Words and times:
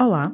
Olá, 0.00 0.32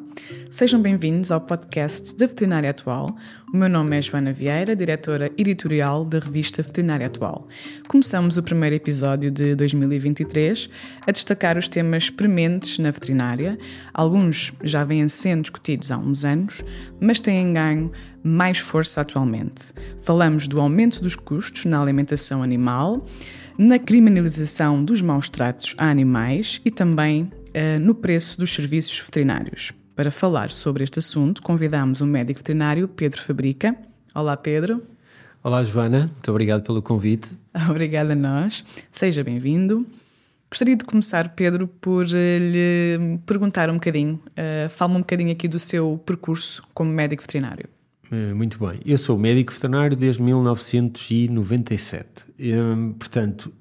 sejam 0.48 0.80
bem-vindos 0.80 1.32
ao 1.32 1.40
podcast 1.40 2.16
da 2.16 2.28
Veterinária 2.28 2.71
Atual. 2.71 3.16
O 3.53 3.56
meu 3.56 3.69
nome 3.69 3.98
é 3.98 4.00
Joana 4.00 4.32
Vieira, 4.32 4.76
diretora 4.76 5.32
editorial 5.37 6.04
da 6.04 6.21
revista 6.21 6.62
Veterinária 6.62 7.08
Atual. 7.08 7.49
Começamos 7.88 8.38
o 8.38 8.44
primeiro 8.44 8.76
episódio 8.76 9.28
de 9.28 9.56
2023 9.56 10.71
a 11.04 11.10
destacar 11.10 11.58
os 11.58 11.68
temas 11.68 12.08
prementes 12.08 12.78
na 12.78 12.92
veterinária. 12.92 13.58
Alguns 13.92 14.53
já 14.63 14.85
vêm 14.85 15.08
sendo 15.08 15.42
discutidos 15.42 15.90
há 15.90 15.98
uns 15.98 16.24
anos, 16.24 16.62
mas 17.01 17.19
têm 17.19 17.52
ganho 17.52 17.91
mais 18.23 18.59
força 18.59 19.01
atualmente. 19.01 19.73
Falamos 20.05 20.46
do 20.46 20.60
aumento 20.60 21.02
dos 21.02 21.16
custos 21.16 21.64
na 21.64 21.83
alimentação 21.83 22.41
animal, 22.41 23.05
na 23.58 23.80
criminalização 23.80 24.84
dos 24.84 25.02
maus 25.02 25.28
tratos 25.28 25.74
a 25.77 25.91
animais 25.91 26.60
e 26.64 26.70
também 26.70 27.33
uh, 27.56 27.80
no 27.80 27.95
preço 27.95 28.38
dos 28.38 28.55
serviços 28.55 29.01
veterinários. 29.01 29.73
Para 29.95 30.10
falar 30.10 30.51
sobre 30.51 30.84
este 30.84 30.98
assunto, 30.98 31.42
convidamos 31.42 32.02
o 32.02 32.06
médico 32.06 32.41
veterinário 32.41 32.87
Pedro 32.87 33.23
Fabrica. 33.23 33.74
Olá, 34.14 34.37
Pedro. 34.37 34.83
Olá, 35.42 35.64
Joana. 35.64 36.11
Muito 36.12 36.30
obrigado 36.30 36.62
pelo 36.62 36.83
convite. 36.83 37.30
Obrigada 37.70 38.12
a 38.12 38.16
nós. 38.16 38.64
Seja 38.92 39.24
bem-vindo. 39.24 39.87
Gostaria 40.50 40.77
de 40.77 40.84
começar, 40.84 41.30
Pedro, 41.30 41.66
por 41.66 42.05
uh, 42.05 42.09
lhe 42.09 43.19
perguntar 43.24 43.70
um 43.70 43.75
bocadinho, 43.75 44.20
uh, 44.30 44.69
fala-me 44.69 44.98
um 44.98 45.00
bocadinho 45.00 45.33
aqui 45.33 45.48
do 45.48 45.59
seu 45.59 46.00
percurso 46.05 46.62
como 46.75 46.91
médico 46.91 47.23
veterinário. 47.23 47.69
Muito 48.36 48.59
bem. 48.64 48.80
Eu 48.86 48.98
sou 48.98 49.19
médico 49.19 49.52
veterinário 49.52 49.97
desde 49.97 50.23
1997. 50.23 52.06
Um, 52.38 52.92
portanto, 52.92 53.52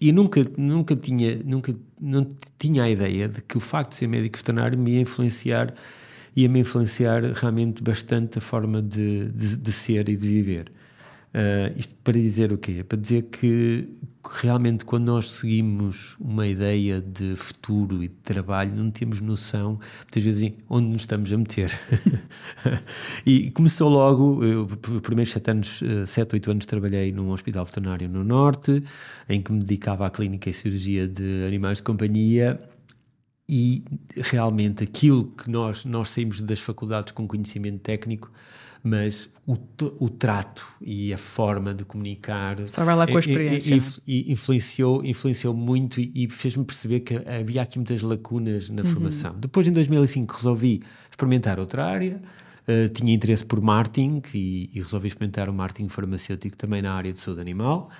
e 0.00 0.12
nunca, 0.12 0.44
nunca 0.56 0.96
tinha, 0.96 1.36
nunca 1.44 1.74
não 2.00 2.26
tinha 2.58 2.84
a 2.84 2.90
ideia 2.90 3.28
de 3.28 3.42
que 3.42 3.58
o 3.58 3.60
facto 3.60 3.90
de 3.90 3.96
ser 3.96 4.06
médico 4.08 4.38
veterinário 4.38 4.78
me 4.78 4.92
ia 4.92 5.00
influenciar, 5.02 5.74
ia 6.34 6.48
me 6.48 6.60
influenciar 6.60 7.22
realmente 7.34 7.82
bastante 7.82 8.38
a 8.38 8.40
forma 8.40 8.80
de, 8.80 9.26
de, 9.30 9.56
de 9.56 9.72
ser 9.72 10.08
e 10.08 10.16
de 10.16 10.26
viver. 10.26 10.72
Uh, 11.32 11.78
isto 11.78 11.94
para 12.02 12.14
dizer 12.14 12.52
o 12.52 12.58
quê? 12.58 12.82
Para 12.82 12.98
dizer 12.98 13.22
que 13.22 13.88
realmente 14.42 14.84
quando 14.84 15.04
nós 15.04 15.30
seguimos 15.30 16.16
uma 16.18 16.44
ideia 16.44 17.00
de 17.00 17.36
futuro 17.36 18.02
e 18.02 18.08
de 18.08 18.14
trabalho, 18.16 18.74
não 18.74 18.90
temos 18.90 19.20
noção, 19.20 19.78
muitas 20.02 20.22
vezes, 20.22 20.52
onde 20.68 20.88
nos 20.88 21.02
estamos 21.02 21.32
a 21.32 21.38
meter. 21.38 21.70
e 23.24 23.50
começou 23.52 23.88
logo, 23.88 24.44
eu, 24.44 24.66
por 24.66 25.00
primeiros 25.00 25.32
sete 25.32 25.50
anos, 25.52 25.80
eh, 25.82 26.04
sete, 26.04 26.34
oito 26.34 26.50
anos, 26.50 26.66
trabalhei 26.66 27.12
num 27.12 27.30
hospital 27.30 27.64
veterinário 27.64 28.08
no 28.08 28.24
Norte, 28.24 28.82
em 29.28 29.40
que 29.40 29.52
me 29.52 29.60
dedicava 29.60 30.06
à 30.06 30.10
clínica 30.10 30.50
e 30.50 30.52
cirurgia 30.52 31.06
de 31.06 31.44
animais 31.46 31.78
de 31.78 31.84
companhia 31.84 32.60
e 33.50 33.82
realmente 34.16 34.84
aquilo 34.84 35.24
que 35.32 35.50
nós, 35.50 35.84
nós 35.84 36.10
saímos 36.10 36.40
das 36.40 36.60
faculdades 36.60 37.12
com 37.12 37.26
conhecimento 37.26 37.80
técnico 37.80 38.30
mas 38.82 39.30
o, 39.46 39.58
o 39.98 40.08
trato 40.08 40.66
e 40.80 41.12
a 41.12 41.18
forma 41.18 41.74
de 41.74 41.84
comunicar 41.84 42.56
só 42.66 42.84
vai 42.84 42.96
lá 42.96 43.06
com 43.06 43.16
a 43.16 43.20
experiência. 43.20 43.78
e, 44.06 44.32
influenciou 44.32 45.04
influenciou 45.04 45.52
muito 45.52 46.00
e, 46.00 46.10
e 46.14 46.30
fez-me 46.30 46.64
perceber 46.64 47.00
que 47.00 47.16
havia 47.16 47.62
aqui 47.62 47.78
muitas 47.78 48.00
lacunas 48.00 48.70
na 48.70 48.82
uhum. 48.82 48.88
formação. 48.88 49.34
Depois 49.38 49.66
em 49.66 49.72
2005 49.72 50.34
resolvi 50.34 50.82
experimentar 51.10 51.60
outra 51.60 51.84
área 51.84 52.22
uh, 52.66 52.88
tinha 52.88 53.12
interesse 53.12 53.44
por 53.44 53.60
marketing 53.60 54.22
e, 54.32 54.70
e 54.72 54.80
resolvi 54.80 55.08
experimentar 55.08 55.50
o 55.50 55.52
marketing 55.52 55.88
farmacêutico 55.90 56.56
também 56.56 56.80
na 56.80 56.94
área 56.94 57.12
de 57.12 57.18
saúde 57.18 57.40
animal 57.40 57.90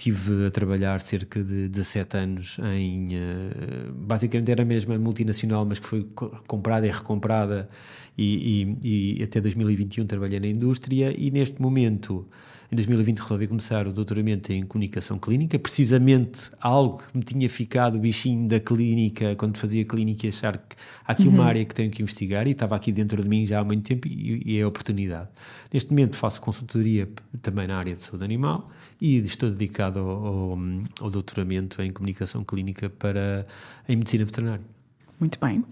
Tive 0.00 0.46
a 0.46 0.50
trabalhar 0.50 0.98
cerca 1.02 1.44
de 1.44 1.68
17 1.68 2.16
anos 2.16 2.56
em. 2.74 3.08
Uh, 3.08 3.92
basicamente 3.92 4.50
era 4.50 4.62
a 4.62 4.64
mesma 4.64 4.98
multinacional, 4.98 5.66
mas 5.66 5.78
que 5.78 5.86
foi 5.86 6.08
comprada 6.46 6.86
e 6.86 6.90
recomprada, 6.90 7.68
e, 8.16 8.78
e, 8.82 9.18
e, 9.18 9.22
até 9.22 9.42
2021 9.42 10.06
trabalhei 10.06 10.40
na 10.40 10.46
indústria. 10.46 11.14
E 11.14 11.30
neste 11.30 11.60
momento, 11.60 12.26
em 12.72 12.76
2020, 12.76 13.18
resolvi 13.18 13.48
começar 13.48 13.86
o 13.88 13.92
doutoramento 13.92 14.52
em 14.52 14.64
comunicação 14.64 15.18
clínica, 15.18 15.58
precisamente 15.58 16.50
algo 16.60 16.98
que 16.98 17.18
me 17.18 17.24
tinha 17.24 17.50
ficado 17.50 17.96
o 17.96 17.98
bichinho 17.98 18.48
da 18.48 18.60
clínica, 18.60 19.34
quando 19.34 19.58
fazia 19.58 19.84
clínica, 19.84 20.26
e 20.26 20.28
achar 20.28 20.56
que 20.56 20.76
há 21.04 21.12
aqui 21.12 21.26
uhum. 21.26 21.34
uma 21.34 21.46
área 21.46 21.64
que 21.64 21.74
tenho 21.74 21.90
que 21.90 22.00
investigar, 22.00 22.46
e 22.46 22.52
estava 22.52 22.76
aqui 22.76 22.92
dentro 22.92 23.20
de 23.20 23.28
mim 23.28 23.44
já 23.44 23.58
há 23.58 23.64
muito 23.64 23.88
tempo, 23.88 24.06
e, 24.06 24.42
e 24.46 24.58
é 24.58 24.62
a 24.62 24.68
oportunidade. 24.68 25.30
Neste 25.72 25.90
momento 25.90 26.16
faço 26.16 26.40
consultoria 26.40 27.08
também 27.42 27.66
na 27.66 27.76
área 27.76 27.94
de 27.94 28.02
saúde 28.02 28.24
animal 28.24 28.70
e 29.00 29.16
estou 29.16 29.50
dedicado 29.50 29.98
ao, 29.98 30.08
ao, 30.08 30.58
ao 31.00 31.10
doutoramento 31.10 31.82
em 31.82 31.90
comunicação 31.90 32.44
clínica 32.44 32.88
para 32.88 33.46
em 33.88 33.96
medicina 33.96 34.24
veterinária. 34.24 34.64
Muito 35.18 35.38
bem. 35.40 35.64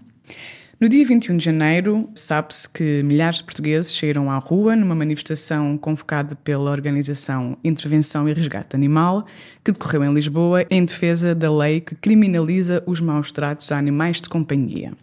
No 0.79 0.87
dia 0.87 1.03
21 1.03 1.35
de 1.35 1.43
janeiro, 1.43 2.09
sabe-se 2.15 2.69
que 2.69 3.03
milhares 3.03 3.39
de 3.39 3.43
portugueses 3.43 3.93
saíram 3.93 4.31
à 4.31 4.37
rua 4.37 4.77
numa 4.77 4.95
manifestação 4.95 5.77
convocada 5.77 6.37
pela 6.37 6.71
organização 6.71 7.57
Intervenção 7.61 8.29
e 8.29 8.33
Resgate 8.33 8.77
Animal, 8.77 9.25
que 9.61 9.73
decorreu 9.73 10.05
em 10.05 10.13
Lisboa 10.13 10.65
em 10.69 10.85
defesa 10.85 11.35
da 11.35 11.53
lei 11.53 11.81
que 11.81 11.95
criminaliza 11.95 12.81
os 12.85 13.01
maus 13.01 13.29
tratos 13.29 13.73
a 13.73 13.77
animais 13.77 14.21
de 14.21 14.29
companhia. 14.29 14.93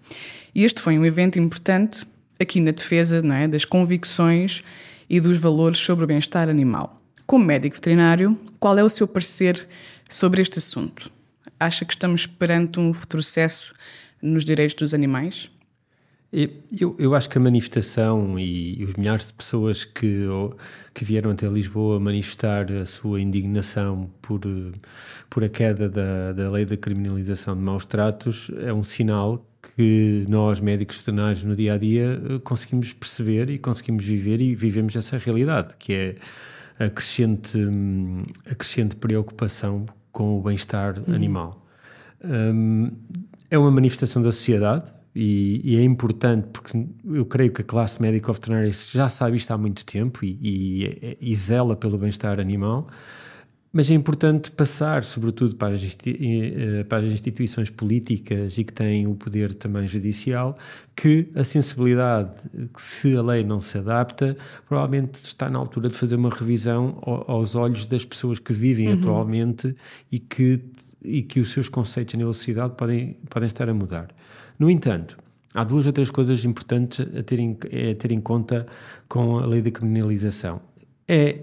E 0.55 0.65
este 0.65 0.81
foi 0.81 0.99
um 0.99 1.05
evento 1.05 1.39
importante 1.39 2.07
aqui 2.41 2.59
na 2.59 2.71
defesa 2.71 3.23
é, 3.35 3.47
das 3.47 3.67
convicções 3.67 4.65
e 5.11 5.21
dos 5.21 5.37
valores 5.37 5.79
sobre 5.79 6.07
o 6.07 6.09
bem-estar 6.09 6.49
animal. 6.49 7.03
Como 7.27 7.45
médico 7.45 7.77
veterinário, 7.77 8.35
qual 8.59 8.79
é 8.79 8.83
o 8.83 8.89
seu 8.89 9.07
parecer 9.07 9.69
sobre 10.09 10.41
este 10.41 10.59
assunto? 10.59 11.13
Acha 11.61 11.85
que 11.85 11.93
estamos 11.93 12.25
perante 12.25 12.81
um 12.81 12.93
retrocesso 12.93 13.75
nos 14.23 14.43
direitos 14.43 14.75
dos 14.75 14.95
animais? 14.95 15.51
Eu, 16.33 16.97
eu 16.99 17.15
acho 17.15 17.31
que 17.31 17.39
a 17.39 17.41
manifestação 17.41 18.39
e, 18.39 18.85
os 18.85 18.95
milhares 18.95 19.29
de 19.29 19.33
pessoas 19.33 19.85
que, 19.85 20.25
que 20.93 21.05
vieram 21.05 21.31
até 21.31 21.47
Lisboa 21.47 22.01
manifestar 22.01 22.71
a 22.73 22.85
sua 22.85 23.21
indignação 23.21 24.11
por, 24.21 24.41
por 25.31 25.45
a 25.45 25.49
queda 25.49 25.89
da, 25.89 26.33
da 26.33 26.51
lei 26.51 26.65
da 26.65 26.77
criminalização 26.77 27.55
de 27.55 27.63
maus 27.63 27.87
tratos 27.87 28.51
é 28.61 28.73
um 28.73 28.83
sinal 28.83 29.47
que 29.77 30.25
nós, 30.29 30.61
médicos 30.61 30.99
veterinários, 30.99 31.45
no 31.45 31.57
dia 31.57 31.75
a 31.75 31.79
dia, 31.79 32.21
conseguimos 32.45 32.93
perceber 32.93 33.49
e 33.51 33.59
conseguimos 33.59 34.05
viver 34.05 34.41
e 34.41 34.55
vivemos 34.55 34.95
essa 34.95 35.19
realidade, 35.19 35.75
que 35.79 35.93
é 35.95 36.15
a 36.79 36.91
crescente, 36.91 37.59
a 38.51 38.55
crescente 38.55 38.97
preocupação 38.97 39.87
com 40.13 40.39
o 40.39 40.43
bem-estar 40.43 40.99
uhum. 40.99 41.15
animal. 41.15 41.67
Um, 42.25 42.91
é 43.51 43.57
uma 43.57 43.71
manifestação 43.71 44.21
da 44.23 44.33
sociedade 44.33 44.93
e, 45.17 45.61
e, 45.65 45.77
é 45.79 45.83
importante 45.83 46.49
porque 46.53 46.87
eu 47.05 47.25
creio 47.25 47.51
que 47.51 47.63
a 47.63 47.65
classe 47.65 48.01
médica 48.03 48.33
veterinária 48.33 48.71
já 48.73 49.09
sabe 49.09 49.37
isto 49.37 49.51
há 49.51 49.59
muito 49.59 49.85
tempo 49.85 50.25
e, 50.25 50.39
e, 50.43 51.19
e 51.21 51.37
zela 51.37 51.75
pelo 51.75 51.97
bem-estar 51.97 52.39
animal 52.39 52.89
mas 53.77 53.91
é 53.91 53.95
importante 53.95 54.51
passar, 54.53 55.05
sobretudo 55.05 55.55
para 55.55 55.75
as, 55.75 55.99
eh, 56.07 56.83
para 56.85 57.05
as, 57.05 57.13
instituições 57.13 57.69
políticas 57.69 58.57
e 58.57 58.65
que 58.65 58.73
têm 58.73 59.07
o 59.07 59.15
poder 59.15 59.53
também 59.53 59.87
judicial, 59.87 60.57
que 60.97 61.29
a 61.35 61.45
sensibilidade, 61.45 62.35
que 62.73 62.81
se 62.81 63.15
a 63.15 63.21
lei 63.21 63.45
não 63.45 63.61
se 63.61 63.77
adapta, 63.77 64.35
provavelmente 64.67 65.23
está 65.23 65.51
na 65.51 65.59
altura 65.59 65.91
de 65.91 65.95
fazer 65.95 66.17
uma 66.17 66.31
revisão 66.31 66.99
aos 67.03 67.55
olhos 67.55 67.85
das 67.85 68.03
pessoas 68.03 68.39
que 68.39 68.55
vivem 68.55 68.89
uhum. 68.89 68.95
atualmente 68.95 69.77
e 70.11 70.19
que, 70.19 70.65
e 71.03 71.21
que 71.21 71.39
os 71.39 71.51
seus 71.51 71.69
conceitos 71.69 72.15
a 72.15 72.17
nível 72.17 72.33
de 72.33 72.39
sociedade 72.39 72.73
podem, 72.79 73.19
podem 73.29 73.47
estar 73.47 73.69
a 73.69 73.75
mudar. 73.75 74.09
No 74.59 74.71
entanto, 74.71 75.19
há 75.55 75.65
duas 75.65 75.87
ou 75.87 75.93
três 75.93 76.11
coisas 76.11 76.45
importantes 76.45 77.01
a 77.01 77.23
ter 77.23 77.41
em, 77.41 77.57
a 77.91 77.95
ter 77.95 78.13
em 78.13 78.21
conta 78.21 78.67
com 79.09 79.39
a 79.39 79.47
lei 79.47 79.63
da 79.63 79.71
criminalização. 79.71 80.61
É 81.09 81.41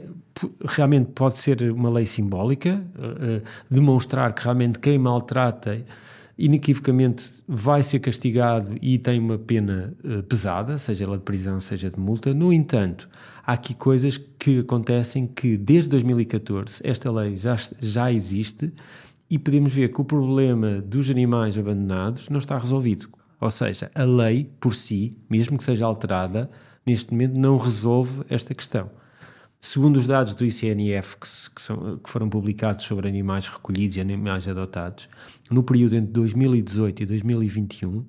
realmente 0.66 1.08
pode 1.14 1.40
ser 1.40 1.72
uma 1.72 1.90
lei 1.90 2.06
simbólica, 2.06 2.84
uh, 2.96 3.42
demonstrar 3.70 4.34
que 4.34 4.44
realmente 4.44 4.80
quem 4.80 4.98
maltrata 4.98 5.84
inequivocamente 6.38 7.32
vai 7.48 7.84
ser 7.84 8.00
castigado 8.00 8.76
e 8.82 8.98
tem 8.98 9.20
uma 9.20 9.38
pena 9.38 9.94
uh, 10.04 10.24
pesada, 10.24 10.78
seja 10.78 11.06
ela 11.06 11.18
de 11.18 11.24
prisão, 11.24 11.60
seja 11.60 11.90
de 11.90 12.00
multa. 12.00 12.34
No 12.34 12.52
entanto, 12.52 13.08
há 13.46 13.54
aqui 13.54 13.74
coisas 13.74 14.18
que 14.18 14.60
acontecem 14.60 15.28
que 15.28 15.56
desde 15.56 15.92
2014 15.92 16.82
esta 16.84 17.12
lei 17.12 17.36
já, 17.36 17.56
já 17.80 18.12
existe 18.12 18.74
e 19.34 19.40
podemos 19.40 19.74
ver 19.74 19.92
que 19.92 20.00
o 20.00 20.06
problema 20.06 20.80
dos 20.80 21.10
animais 21.10 21.58
abandonados 21.58 22.30
não 22.30 22.38
está 22.38 22.56
resolvido. 22.56 23.10
Ou 23.42 23.50
seja, 23.50 23.90
a 23.96 24.04
lei 24.04 24.48
por 24.60 24.76
si, 24.76 25.18
mesmo 25.28 25.58
que 25.58 25.64
seja 25.64 25.88
alterada, 25.88 26.52
neste 26.86 27.12
momento 27.12 27.34
não 27.34 27.58
resolve 27.58 28.22
esta 28.30 28.54
questão. 28.54 28.92
Segundo 29.60 29.98
os 29.98 30.06
dados 30.06 30.36
do 30.36 30.46
ICNF 30.46 31.18
que, 31.18 31.28
são, 31.60 31.98
que, 31.98 32.12
foram 32.12 32.30
publicados 32.30 32.86
sobre 32.86 33.08
animais 33.08 33.48
recolhidos 33.48 33.98
e 33.98 34.02
animais 34.02 34.48
adotados, 34.48 35.10
no 35.50 35.64
período 35.64 35.96
entre 35.96 36.12
2018 36.12 37.02
e 37.02 37.06
2021, 37.08 38.06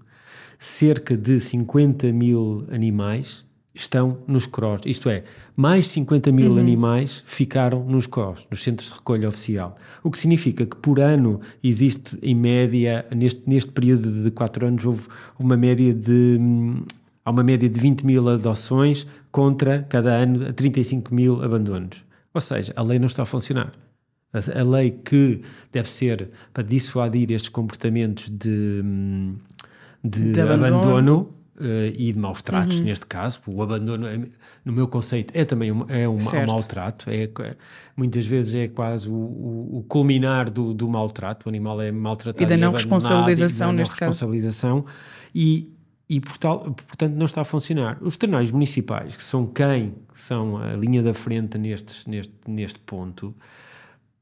cerca 0.59 1.17
de 1.17 1.41
50 1.41 2.13
mil 2.13 2.67
animais 2.71 3.47
estão 3.75 4.19
nos 4.27 4.47
CROS. 4.47 4.83
Isto 4.87 5.11
é, 5.11 5.25
mais 5.57 5.89
50 5.89 6.31
mil 6.31 6.53
uhum. 6.53 6.59
animais 6.59 7.25
ficaram 7.27 7.85
nos 7.85 8.07
CROS, 8.07 8.47
nos 8.51 8.63
centros 8.63 8.89
de 8.89 8.95
recolha 8.95 9.29
oficial. 9.29 9.77
O 10.03 10.11
que 10.11 10.19
significa 10.19 10.65
que 10.65 10.77
por 10.77 11.01
ano 11.01 11.41
existe, 11.63 12.17
em 12.23 12.35
média, 12.35 13.05
neste, 13.15 13.43
neste 13.47 13.73
período 13.73 14.23
de 14.23 14.31
4 14.31 14.67
anos, 14.67 14.87
houve 14.87 15.09
uma 15.39 15.57
média 15.57 15.93
de. 15.93 16.39
Há 17.25 17.31
uma 17.31 17.43
média 17.43 17.69
de 17.69 17.81
20 17.81 18.05
mil 18.05 18.29
adoções 18.29 19.07
contra, 19.33 19.83
cada 19.89 20.11
ano, 20.11 20.53
35 20.53 21.15
mil 21.15 21.43
abandonos. 21.43 22.05
Ou 22.35 22.41
seja, 22.41 22.73
a 22.77 22.83
lei 22.83 22.99
não 22.99 23.07
está 23.07 23.23
a 23.23 23.27
funcionar. 23.27 23.73
A, 24.31 24.61
a 24.61 24.63
lei 24.63 24.91
que 24.91 25.41
deve 25.73 25.89
ser 25.89 26.29
para 26.53 26.63
dissuadir 26.63 27.33
estes 27.33 27.49
comportamentos 27.49 28.29
de, 28.29 28.83
de, 30.05 30.33
de 30.33 30.41
abandono, 30.41 30.77
abandono 30.77 31.35
Uh, 31.57 31.95
e 31.95 32.13
de 32.13 32.19
maus 32.19 32.43
tratos, 32.43 32.79
uhum. 32.79 32.85
neste 32.85 33.07
caso. 33.07 33.41
O 33.47 33.63
abandono, 33.63 34.09
é, 34.09 34.19
no 34.65 34.73
meu 34.73 34.89
conceito, 34.89 35.33
é 35.37 35.45
também 35.45 35.71
um, 35.71 35.85
é 35.89 36.09
um, 36.09 36.17
um 36.17 36.47
maltrato. 36.47 37.09
É, 37.09 37.29
muitas 37.97 38.27
vezes 38.27 38.55
é 38.57 38.67
quase 38.67 39.09
o, 39.09 39.13
o, 39.13 39.85
culminar 39.87 40.51
do, 40.51 40.75
do 40.75 40.89
maltrato. 40.89 41.47
O 41.47 41.49
animal 41.49 41.81
é 41.81 41.93
maltratado. 41.93 42.43
E 42.43 42.47
da 42.47 42.57
não 42.57 42.73
responsabilização, 42.73 43.69
e 43.69 43.73
da 43.73 43.77
neste 43.79 43.93
responsabilização, 43.93 44.83
caso. 44.83 44.97
E, 45.33 45.73
e 46.09 46.21
portanto 46.21 47.15
não 47.15 47.27
está 47.27 47.43
a 47.43 47.45
funcionar. 47.45 47.99
Os 48.01 48.15
veterinários 48.15 48.51
municipais, 48.51 49.15
que 49.15 49.23
são 49.23 49.47
quem 49.47 49.95
são 50.13 50.57
a 50.57 50.75
linha 50.75 51.05
da 51.05 51.15
frente 51.15 51.57
neste, 51.57 52.09
neste, 52.11 52.35
neste 52.49 52.81
ponto, 52.81 53.33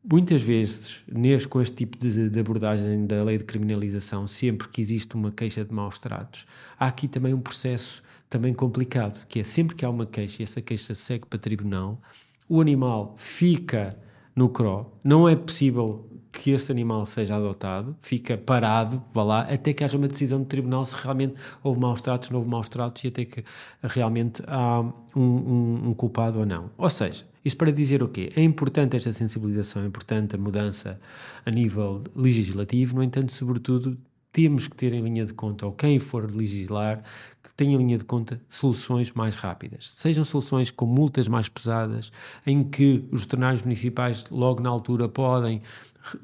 Muitas 0.04 0.43
vezes, 0.43 1.04
neste, 1.06 1.46
com 1.46 1.60
este 1.60 1.76
tipo 1.76 1.96
de, 1.96 2.28
de, 2.28 2.40
abordagem 2.40 3.06
da 3.06 3.22
lei 3.22 3.38
de 3.38 3.44
criminalização, 3.44 4.26
sempre 4.26 4.66
que 4.69 4.81
existe 4.81 5.14
uma 5.14 5.31
queixa 5.31 5.64
de 5.64 5.72
maus 5.72 5.99
tratos, 5.99 6.44
há 6.78 6.88
aqui 6.88 7.06
também 7.06 7.32
um 7.32 7.40
processo 7.40 8.02
também 8.28 8.52
complicado, 8.52 9.25
que 9.26 9.38
é 9.38 9.44
sempre 9.44 9.76
que 9.76 9.84
há 9.84 9.90
uma 9.90 10.04
queixa 10.04 10.43
e 10.43 10.44
essa 10.44 10.60
queixa 10.60 10.93
segue 10.93 11.26
para 11.26 11.38
tribunal, 11.38 12.00
o 12.49 12.60
animal 12.60 13.14
fica 13.16 13.96
no 14.34 14.49
CRO, 14.49 14.90
não 15.04 15.28
é 15.28 15.37
possível 15.37 16.08
que 16.32 16.50
esse 16.50 16.72
animal 16.72 17.06
seja 17.06 17.37
adotado, 17.37 17.94
fica 18.02 18.37
parado, 18.37 19.04
vá 19.12 19.22
lá, 19.22 19.40
até 19.43 19.72
que 19.72 19.84
haja 19.84 19.96
uma 19.96 20.08
decisão 20.08 20.40
do 20.40 20.46
tribunal 20.46 20.84
se 20.84 20.96
realmente 20.96 21.34
houve 21.62 21.78
maus 21.78 22.00
tratos, 22.00 22.31
não 22.31 22.38
houve 22.38 22.50
maus 22.50 22.69
tratos 22.69 23.04
e 23.04 23.08
até 23.08 23.25
que 23.25 23.44
realmente 23.82 24.43
há 24.49 24.81
um, 25.14 25.20
um, 25.20 25.88
um 25.90 25.94
culpado 25.94 26.40
ou 26.40 26.46
não. 26.46 26.70
Ou 26.76 26.90
seja, 26.90 27.25
isto 27.44 27.56
para 27.56 27.72
dizer 27.72 28.02
o 28.02 28.08
quê? 28.08 28.32
É 28.36 28.42
importante 28.42 28.96
esta 28.96 29.12
sensibilização, 29.12 29.82
é 29.82 29.86
importante 29.86 30.36
a 30.36 30.38
mudança 30.38 31.00
a 31.44 31.50
nível 31.50 32.04
legislativo, 32.14 32.96
no 32.96 33.02
entanto, 33.02 33.32
sobretudo, 33.32 33.98
temos 34.32 34.66
que 34.66 34.74
ter 34.74 34.92
em 34.94 35.02
linha 35.02 35.26
de 35.26 35.34
conta, 35.34 35.66
ou 35.66 35.72
quem 35.72 35.98
for 35.98 36.30
legislar, 36.34 37.02
que 37.42 37.52
tenha 37.54 37.74
em 37.74 37.78
linha 37.78 37.98
de 37.98 38.04
conta 38.04 38.40
soluções 38.48 39.12
mais 39.12 39.34
rápidas. 39.34 39.90
Sejam 39.90 40.24
soluções 40.24 40.70
com 40.70 40.86
multas 40.86 41.28
mais 41.28 41.48
pesadas, 41.48 42.10
em 42.46 42.64
que 42.64 43.04
os 43.12 43.22
veterinários 43.22 43.62
municipais, 43.62 44.24
logo 44.30 44.62
na 44.62 44.70
altura, 44.70 45.08
podem 45.08 45.60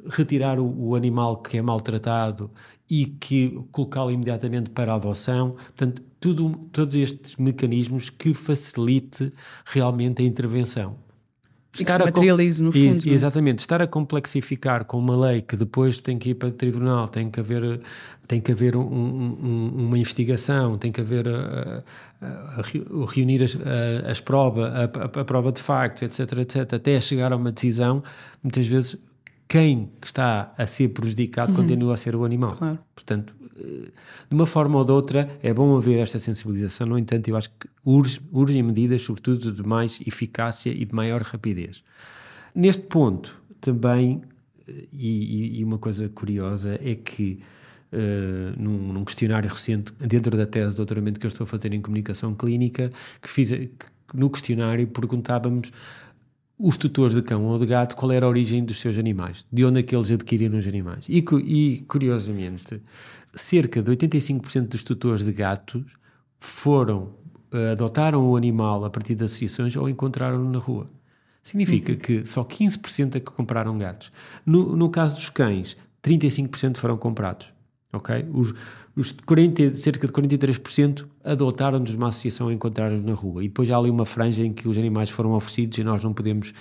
retirar 0.09 0.59
o, 0.59 0.89
o 0.89 0.95
animal 0.95 1.37
que 1.37 1.59
é 1.59 1.63
maltratado 1.63 2.51
e 2.89 3.05
que 3.05 3.61
colocá-lo 3.71 4.11
imediatamente 4.11 4.71
para 4.71 4.95
adoção. 4.95 5.51
Portanto, 5.51 6.03
tudo, 6.19 6.51
todos 6.73 6.95
estes 6.95 7.37
mecanismos 7.37 8.09
que 8.09 8.33
facilite 8.33 9.31
realmente 9.67 10.23
a 10.23 10.25
intervenção 10.25 11.08
estar 11.73 11.99
que 11.99 11.99
se 11.99 12.05
materialize 12.07 12.63
no 12.63 12.73
fundo. 12.73 12.85
Ex 12.85 13.07
é? 13.07 13.11
exatamente, 13.11 13.59
estar 13.61 13.83
a 13.83 13.87
complexificar 13.87 14.85
com 14.85 14.99
uma 14.99 15.17
lei 15.17 15.43
que 15.43 15.57
depois 15.57 16.01
tem 16.01 16.19
que 16.19 16.31
ir 16.31 16.35
para 16.35 16.49
o 16.49 16.53
tribunal, 16.53 17.09
tem 17.09 17.31
que 17.31 17.41
haver, 17.41 17.81
tem 18.27 18.41
que 18.41 18.53
haver 18.53 18.77
um, 18.77 18.83
um, 18.83 19.73
uma 19.77 19.99
investigação, 19.99 20.79
tem 20.79 20.91
que 20.91 21.01
haver 21.01 21.29
a, 21.29 21.83
a, 22.21 22.61
a 22.61 23.11
reunir 23.11 23.43
as, 23.43 23.57
as 24.09 24.21
provas, 24.21 24.71
a, 24.75 25.25
prova 25.25 25.53
de 25.53 25.63
facto, 25.63 26.05
etc, 26.05 26.21
etc, 26.39 26.73
até 26.75 27.01
chegar 27.01 27.33
a 27.33 27.37
uma 27.37 27.53
decisão, 27.53 28.03
muitas 28.43 28.67
vezes 28.67 28.97
quem 29.49 29.91
está 30.05 30.53
a 30.59 30.67
ser 30.67 30.89
prejudicado 30.91 31.53
uhum. 31.53 31.57
continua 31.57 31.95
a 31.95 31.97
ser 31.97 32.15
o 32.15 32.25
animal. 32.25 32.55
Claro. 32.55 32.79
Portanto, 32.95 33.35
de 33.59 34.35
uma 34.35 34.47
forma 34.47 34.79
ou 34.79 34.85
de 34.85 34.93
outra, 34.93 35.29
é 35.43 35.53
bom 35.53 35.77
haver 35.77 35.99
esta 35.99 36.19
sensibilização. 36.19 36.87
No 36.87 36.99
entanto, 36.99 37.29
eu 37.29 37.37
acho 37.37 37.51
que 37.51 37.69
urge, 37.85 38.21
urgem 38.31 38.63
medidas, 38.63 39.03
sobretudo, 39.03 39.51
de 39.51 39.63
mais 39.67 40.01
eficácia 40.07 40.71
e 40.71 40.85
de 40.85 40.95
maior 40.95 41.23
rapidez. 41.23 41.83
Neste 42.55 42.83
ponto, 42.83 43.35
também, 43.61 44.23
e, 44.93 45.59
e 45.59 45.65
uma 45.65 45.79
coisa 45.79 46.09
curiosa, 46.09 46.79
é 46.83 46.95
que 46.95 47.41
Uh, 47.91 48.53
num, 48.63 48.93
num, 48.93 49.03
questionário 49.03 49.49
recente, 49.49 49.95
dentro 49.99 50.37
da 50.37 50.45
tese 50.45 50.73
de 50.73 50.77
doutoramento 50.77 51.19
que 51.19 51.25
eu 51.25 51.29
estou 51.29 51.45
a 51.45 51.47
fazer 51.47 51.73
em 51.73 51.81
comunicação 51.81 52.35
clínica, 52.35 52.93
que 53.23 53.31
fiz 53.31 53.49
que 53.49 53.87
no 54.13 54.29
questionário 54.29 54.87
perguntávamos 54.89 55.73
os 56.59 56.77
tutores 56.77 57.15
de 57.15 57.23
cão 57.23 57.45
ou 57.45 57.59
de 57.59 57.67
gato 57.67 57.95
qual 57.95 58.11
era 58.11 58.27
a 58.27 58.29
origem 58.29 58.65
dos 58.65 58.81
seus 58.81 58.99
animais, 58.99 59.47
de 59.53 59.65
onde 59.65 59.81
é 59.81 59.83
que 59.83 59.95
eles 59.95 60.11
adquiriram 60.11 60.59
os 60.59 60.67
animais. 60.67 61.07
E, 61.09 61.25
e 61.45 61.85
curiosamente, 61.87 62.83
cerca 63.33 63.83
de 63.83 63.91
85% 63.91 64.69
dos 64.69 64.83
tutores 64.83 65.25
de 65.25 65.33
gatos 65.33 65.85
foram, 66.41 67.15
uh, 67.53 67.73
adotaram 67.73 68.29
o 68.29 68.37
animal 68.37 68.85
a 68.85 68.91
partir 68.91 69.15
de 69.15 69.25
associações 69.25 69.77
ou 69.77 69.89
encontraram-no 69.89 70.51
na 70.51 70.59
rua. 70.59 70.91
Significa 71.43 71.93
uhum. 71.93 71.99
que 71.99 72.27
só 72.27 72.45
15% 72.45 73.17
é 73.17 73.21
que 73.21 73.31
compraram 73.31 73.79
gatos. 73.79 74.13
No, 74.45 74.77
no 74.77 74.91
caso 74.91 75.15
dos 75.15 75.31
cães, 75.31 75.77
35% 76.03 76.77
foram 76.77 76.97
comprados. 76.97 77.53
Ok? 77.93 78.27
Os, 78.33 78.53
os 78.99 79.13
40, 79.13 79.77
cerca 79.77 80.07
de 80.07 80.13
43% 80.13 81.07
adotaram-nos 81.23 81.95
uma 81.95 82.09
associação 82.09 82.51
e 82.51 82.55
encontraram-nos 82.55 83.05
na 83.05 83.15
rua. 83.15 83.45
E 83.45 83.49
depois 83.49 83.71
há 83.71 83.77
ali 83.77 83.91
uma 83.91 84.05
franja 84.05 84.45
em 84.45 84.53
que 84.53 84.67
os 84.69 84.77
animais 84.77 85.09
foram 85.09 85.33
oferecidos 85.33 85.79
e 85.79 85.85
nós 85.85 86.03
não 86.03 86.13
podemos 86.13 86.53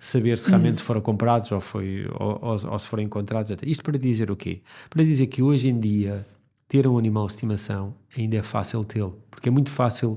saber 0.00 0.36
se 0.38 0.48
realmente 0.48 0.78
uhum. 0.78 0.84
foram 0.84 1.00
comprados 1.00 1.52
ou, 1.52 1.60
foi, 1.60 2.06
ou, 2.18 2.38
ou, 2.42 2.70
ou, 2.72 2.78
se 2.78 2.88
foram 2.88 3.04
encontrados. 3.04 3.56
Isto 3.62 3.84
para 3.84 3.96
dizer 3.96 4.28
o 4.30 4.36
quê? 4.36 4.60
Para 4.90 5.04
dizer 5.04 5.28
que 5.28 5.40
hoje 5.40 5.68
em 5.68 5.78
dia 5.78 6.26
ter 6.66 6.86
um 6.86 6.98
animal 6.98 7.26
de 7.26 7.34
estimação 7.34 7.94
ainda 8.16 8.36
é 8.36 8.42
fácil 8.42 8.82
tê-lo, 8.82 9.18
porque 9.30 9.48
é 9.48 9.52
muito 9.52 9.70
fácil 9.70 10.16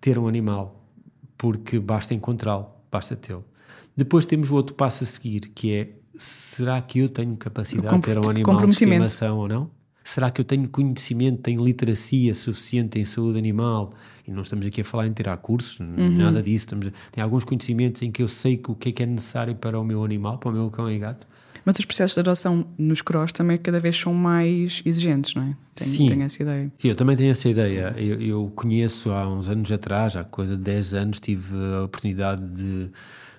ter 0.00 0.18
um 0.18 0.28
animal, 0.28 0.84
porque 1.38 1.78
basta 1.78 2.12
encontrá-lo, 2.12 2.66
basta 2.92 3.16
tê-lo. 3.16 3.44
Depois 3.96 4.26
temos 4.26 4.50
o 4.50 4.54
outro 4.56 4.74
passo 4.74 5.04
a 5.04 5.06
seguir, 5.06 5.40
que 5.54 5.74
é 5.74 5.88
será 6.14 6.80
que 6.82 6.98
eu 6.98 7.08
tenho 7.08 7.34
capacidade 7.36 7.94
de 7.94 8.02
ter 8.02 8.18
um 8.18 8.28
animal 8.28 8.64
de 8.66 8.70
estimação 8.70 9.38
ou 9.38 9.48
não? 9.48 9.83
Será 10.04 10.30
que 10.30 10.38
eu 10.38 10.44
tenho 10.44 10.68
conhecimento, 10.68 11.40
tenho 11.40 11.64
literacia 11.64 12.34
suficiente 12.34 12.98
em 12.98 13.06
saúde 13.06 13.38
animal? 13.38 13.90
E 14.28 14.30
não 14.30 14.42
estamos 14.42 14.66
aqui 14.66 14.82
a 14.82 14.84
falar 14.84 15.06
em 15.06 15.12
tirar 15.12 15.34
cursos, 15.38 15.80
uhum. 15.80 16.10
nada 16.10 16.42
disso. 16.42 16.66
Estamos, 16.66 16.90
tem 17.10 17.24
alguns 17.24 17.42
conhecimentos 17.42 18.02
em 18.02 18.12
que 18.12 18.22
eu 18.22 18.28
sei 18.28 18.60
o 18.68 18.74
que 18.74 18.90
é 18.90 18.92
que 18.92 19.02
é 19.02 19.06
necessário 19.06 19.54
para 19.54 19.80
o 19.80 19.82
meu 19.82 20.04
animal, 20.04 20.36
para 20.36 20.50
o 20.50 20.52
meu 20.52 20.70
cão 20.70 20.90
e 20.90 20.98
gato. 20.98 21.26
Mas 21.64 21.78
os 21.78 21.86
processos 21.86 22.14
de 22.14 22.20
adoção 22.20 22.66
nos 22.76 23.00
cross 23.00 23.32
também 23.32 23.56
cada 23.56 23.80
vez 23.80 23.96
são 23.96 24.12
mais 24.12 24.82
exigentes, 24.84 25.34
não 25.34 25.42
é? 25.44 25.56
Tenho, 25.74 25.90
Sim. 25.90 26.06
tenho 26.08 26.22
essa 26.22 26.42
ideia. 26.42 26.72
Sim, 26.76 26.88
eu 26.88 26.96
também 26.96 27.16
tenho 27.16 27.32
essa 27.32 27.48
ideia. 27.48 27.94
Eu, 27.96 28.20
eu 28.20 28.52
conheço 28.54 29.10
há 29.10 29.26
uns 29.26 29.48
anos 29.48 29.72
atrás, 29.72 30.16
há 30.16 30.24
coisa 30.24 30.56
de 30.56 30.62
10 30.62 30.92
anos, 30.92 31.20
tive 31.20 31.56
a 31.56 31.84
oportunidade 31.84 32.46
de 32.46 32.90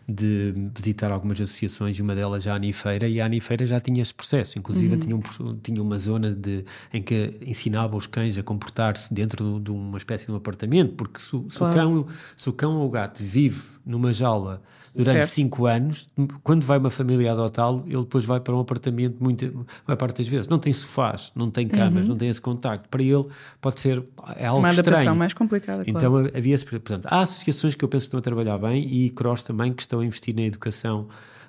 de 0.08 0.54
visitar 0.76 1.12
algumas 1.12 1.42
associações 1.42 1.98
e 1.98 2.02
uma 2.02 2.14
delas 2.14 2.44
já 2.44 2.54
a 2.54 2.56
Anifeira 2.56 3.08
e 3.08 3.20
a 3.20 3.26
Anifeira 3.26 3.66
já 3.66 3.80
tinha 3.80 4.02
esse 4.02 4.14
processo, 4.14 4.60
inclusive 4.60 4.94
uhum. 4.94 5.00
tinha, 5.00 5.16
um, 5.16 5.58
tinha 5.58 5.82
uma 5.82 5.98
zona 5.98 6.32
de, 6.32 6.64
em 6.94 7.02
que 7.02 7.38
ensinava 7.42 7.96
os 7.96 8.06
cães 8.06 8.38
a 8.38 8.44
comportar-se 8.44 9.14
dentro 9.14 9.44
de, 9.44 9.66
de, 9.66 9.72
uma 9.72 9.98
espécie 9.98 10.28
de 10.28 10.32
um 10.32 10.36
apartamento, 10.36 10.94
porque 10.94 11.20
se, 11.20 11.30
se 11.50 11.58
claro. 11.58 11.74
o 11.74 12.04
cão, 12.04 12.14
se 12.38 12.50
o 12.50 12.54
cão 12.54 12.76
ou 12.78 12.88
o 12.88 12.90
gato 12.90 13.24
vive 13.24 13.64
numa 13.86 14.14
jaula 14.14 14.62
durante 14.96 15.28
5 15.28 15.66
anos, 15.66 16.10
quando 16.42 16.66
vai 16.66 16.78
uma 16.78 16.90
família 16.90 17.34
adotá-lo, 17.34 17.84
ele 17.86 17.98
depois 17.98 18.24
vai 18.24 18.40
para 18.40 18.56
um 18.56 18.60
apartamento, 18.60 19.22
muito, 19.22 19.66
vai 19.86 19.96
parte 19.96 20.18
das 20.20 20.28
vezes. 20.28 20.48
Não 20.48 20.58
tem 20.58 20.72
sofás, 20.72 21.32
não 21.36 21.52
tem 21.52 21.68
camas, 21.68 22.04
uhum. 22.04 22.12
não 22.12 22.18
tem 22.18 22.30
esse 22.30 22.40
contacto. 22.40 22.88
Para 22.88 23.04
ele 23.04 23.26
pode 23.60 23.80
ser 23.80 24.04
é 24.38 24.46
algo 24.46 24.60
uma 24.60 24.70
adaptação 24.70 25.00
estranho. 25.00 25.18
mais 25.18 25.34
complicada. 25.34 25.84
Então 25.86 26.12
claro. 26.12 26.32
havia 26.34 26.56
portanto, 26.58 27.08
há 27.10 27.22
associações 27.22 27.76
que 27.76 27.84
eu 27.84 27.90
penso 27.90 28.06
que 28.06 28.08
estão 28.08 28.20
a 28.20 28.24
trabalhar 28.24 28.58
bem 28.58 28.88
e 28.88 29.10
CROSS 29.10 29.44
também 29.44 29.74
que 29.74 29.82
estão 29.82 29.95
a 30.00 30.06
investir 30.06 30.36
na 30.36 30.44
educação 30.44 31.08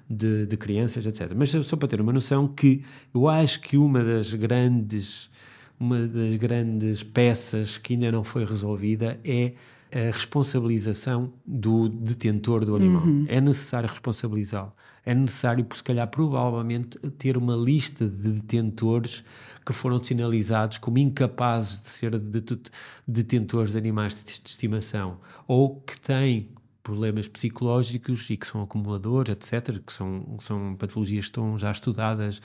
de, 0.09 0.47
de 0.47 0.57
crianças, 0.57 1.05
etc. 1.05 1.33
Mas 1.35 1.51
só 1.51 1.77
para 1.77 1.89
ter 1.89 2.01
uma 2.01 2.13
noção 2.13 2.47
que 2.47 2.85
eu 3.15 3.29
acho 3.29 3.61
que 3.61 3.77
uma 3.77 4.03
das 4.03 4.33
grandes 4.33 5.31
uma 5.79 6.07
das 6.07 6.35
grandes 6.37 7.03
peças 7.03 7.77
que 7.77 7.95
ainda 7.95 8.11
não 8.11 8.25
foi 8.25 8.45
resolvida 8.45 9.21
é 9.23 9.53
a 9.93 10.11
responsabilização 10.11 11.33
do 11.47 11.89
detentor 11.89 12.65
do 12.65 12.75
animal. 12.75 13.05
Uhum. 13.05 13.25
É 13.29 13.41
necessário 13.41 13.89
responsabilizá-lo. 13.89 14.73
É 15.05 15.15
necessário, 15.15 15.65
se 15.73 15.83
calhar, 15.83 16.09
provavelmente, 16.09 16.99
ter 17.11 17.37
uma 17.37 17.55
lista 17.55 18.09
de 18.09 18.33
detentores 18.33 19.23
que 19.65 19.73
foram 19.73 20.03
sinalizados 20.03 20.79
como 20.79 20.99
incapazes 20.99 21.81
de 21.81 21.89
ser 21.89 22.13
detentores 23.07 23.73
de 23.73 23.79
animais 23.79 24.23
de 24.23 24.33
estimação 24.33 25.19
ou 25.47 25.81
que 25.81 25.99
têm 26.01 26.49
problemas 26.87 27.27
psicológicos 27.27 28.31
e 28.31 28.37
que 28.37 28.47
são 28.47 28.63
acumuladores, 28.63 29.33
etc., 29.33 29.81
que 29.85 29.93
são, 29.93 30.37
são 30.41 30.77
patologias 30.77 31.25
que 31.25 31.31
estão 31.31 31.59
já 31.59 31.73
estudadas 31.73 32.41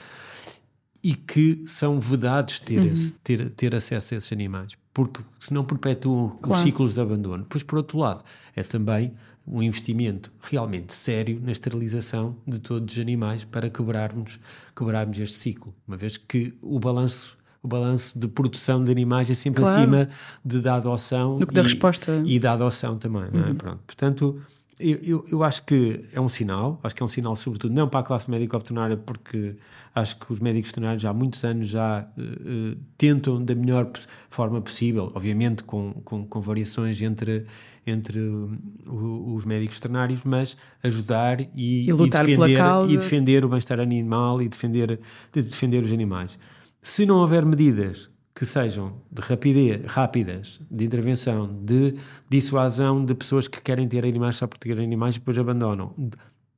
e 1.00 1.14
que 1.14 1.62
são 1.64 2.00
vedados 2.00 2.58
ter, 2.58 2.80
uhum. 2.80 2.88
esse, 2.88 3.12
ter, 3.22 3.50
ter 3.50 3.72
acesso 3.72 4.14
a 4.14 4.16
esses 4.16 4.32
animais. 4.32 4.72
porque 4.92 5.22
senão 5.38 5.64
perpetuam 5.64 6.30
claro. 6.30 6.56
os 6.56 6.62
ciclos 6.62 6.94
de 6.94 7.00
abandono. 7.00 7.46
Pois, 7.48 7.62
por 7.62 7.76
outro 7.76 7.98
lado, 7.98 8.24
é 8.56 8.64
também 8.64 9.14
um 9.46 9.62
investimento 9.62 10.32
realmente 10.40 10.92
sério 10.92 11.40
na 11.40 11.52
esterilização 11.52 12.36
de 12.44 12.58
todos 12.58 12.94
os 12.94 13.00
animais 13.00 13.44
para 13.44 13.70
quebrarmos, 13.70 14.40
quebrarmos 14.76 15.20
este 15.20 15.36
ciclo, 15.36 15.72
uma 15.86 15.96
vez 15.96 16.16
que 16.16 16.52
o 16.60 16.80
balanço 16.80 17.38
o 17.62 17.68
balanço 17.68 18.18
de 18.18 18.26
produção 18.26 18.82
de 18.82 18.90
animais 18.90 19.30
é 19.30 19.34
sempre 19.34 19.62
claro. 19.62 19.80
acima 19.80 20.08
de 20.44 20.60
da 20.60 20.74
adoção 20.74 21.38
Do 21.38 21.46
que 21.46 21.52
e, 21.52 21.56
da 21.56 21.62
resposta. 21.62 22.22
e 22.26 22.38
da 22.38 22.52
adoção 22.52 22.98
também, 22.98 23.24
não 23.32 23.44
é? 23.44 23.48
Uhum. 23.48 23.54
Pronto. 23.54 23.80
Portanto, 23.86 24.42
eu, 24.80 24.98
eu, 25.02 25.24
eu, 25.30 25.44
acho 25.44 25.64
que 25.64 26.04
é 26.12 26.20
um 26.20 26.28
sinal, 26.28 26.80
acho 26.82 26.94
que 26.94 27.02
é 27.02 27.06
um 27.06 27.08
sinal 27.08 27.36
sobretudo 27.36 27.72
não 27.72 27.88
para 27.88 28.00
a 28.00 28.02
classe 28.02 28.28
médica 28.28 28.58
veterinária, 28.58 28.96
porque 28.96 29.54
acho 29.94 30.18
que 30.18 30.32
os 30.32 30.40
médicos 30.40 30.70
veterinários 30.70 31.02
já 31.02 31.10
há 31.10 31.14
muitos 31.14 31.44
anos 31.44 31.68
já 31.68 32.04
uh, 32.18 32.76
tentam 32.98 33.44
da 33.44 33.54
melhor 33.54 33.88
forma 34.28 34.60
possível, 34.60 35.12
obviamente 35.14 35.62
com, 35.62 35.92
com, 36.04 36.26
com 36.26 36.40
variações 36.40 37.00
entre, 37.00 37.46
entre 37.86 38.18
uh, 38.18 39.34
os 39.34 39.44
médicos 39.44 39.76
veterinários, 39.76 40.20
mas 40.24 40.56
ajudar 40.82 41.40
e, 41.40 41.46
e, 41.54 41.90
e 41.90 42.08
defender, 42.08 42.58
e 42.88 42.96
defender 42.96 43.44
o 43.44 43.48
bem-estar 43.48 43.78
animal 43.78 44.42
e 44.42 44.48
defender, 44.48 44.98
de 45.32 45.42
defender 45.42 45.84
os 45.84 45.92
animais. 45.92 46.36
Se 46.82 47.06
não 47.06 47.18
houver 47.18 47.46
medidas 47.46 48.10
que 48.34 48.44
sejam 48.44 49.00
de 49.10 49.22
rapidez, 49.22 49.82
rápidas, 49.86 50.60
de 50.68 50.84
intervenção, 50.84 51.48
de 51.62 51.94
dissuasão 52.28 53.04
de 53.04 53.14
pessoas 53.14 53.46
que 53.46 53.62
querem 53.62 53.86
ter 53.86 54.04
animais 54.04 54.36
só 54.36 54.48
por 54.48 54.58
ter 54.58 54.78
animais 54.80 55.14
e 55.14 55.18
depois 55.20 55.38
abandonam. 55.38 55.94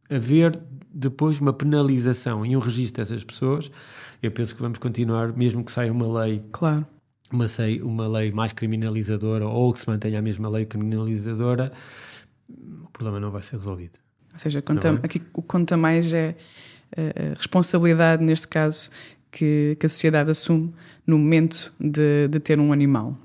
Haver 0.08 0.58
depois 0.92 1.40
uma 1.40 1.52
penalização 1.52 2.46
e 2.46 2.56
um 2.56 2.60
registro 2.60 3.02
dessas 3.02 3.22
pessoas, 3.22 3.70
eu 4.22 4.30
penso 4.30 4.54
que 4.54 4.62
vamos 4.62 4.78
continuar, 4.78 5.36
mesmo 5.36 5.62
que 5.62 5.70
saia 5.70 5.92
uma 5.92 6.20
lei. 6.22 6.42
Claro. 6.52 6.86
Uma, 7.30 7.46
uma 7.82 8.08
lei 8.18 8.30
mais 8.32 8.52
criminalizadora 8.52 9.46
ou 9.46 9.72
que 9.72 9.80
se 9.80 9.88
mantenha 9.88 10.20
a 10.20 10.22
mesma 10.22 10.48
lei 10.48 10.64
criminalizadora, 10.64 11.70
o 12.48 12.90
problema 12.92 13.20
não 13.20 13.30
vai 13.30 13.42
ser 13.42 13.56
resolvido. 13.56 13.98
Ou 14.32 14.38
seja, 14.38 14.62
conta, 14.62 14.88
é? 14.88 14.92
aqui 15.02 15.18
o 15.34 15.42
que 15.42 15.48
conta 15.48 15.76
mais 15.76 16.12
é 16.12 16.34
a 16.96 17.34
responsabilidade, 17.36 18.22
neste 18.22 18.46
caso, 18.46 18.90
que, 19.34 19.76
que 19.80 19.86
a 19.86 19.88
sociedade 19.88 20.30
assume 20.30 20.72
no 21.04 21.18
momento 21.18 21.72
de, 21.78 22.28
de 22.28 22.38
ter 22.38 22.60
um 22.60 22.72
animal. 22.72 23.18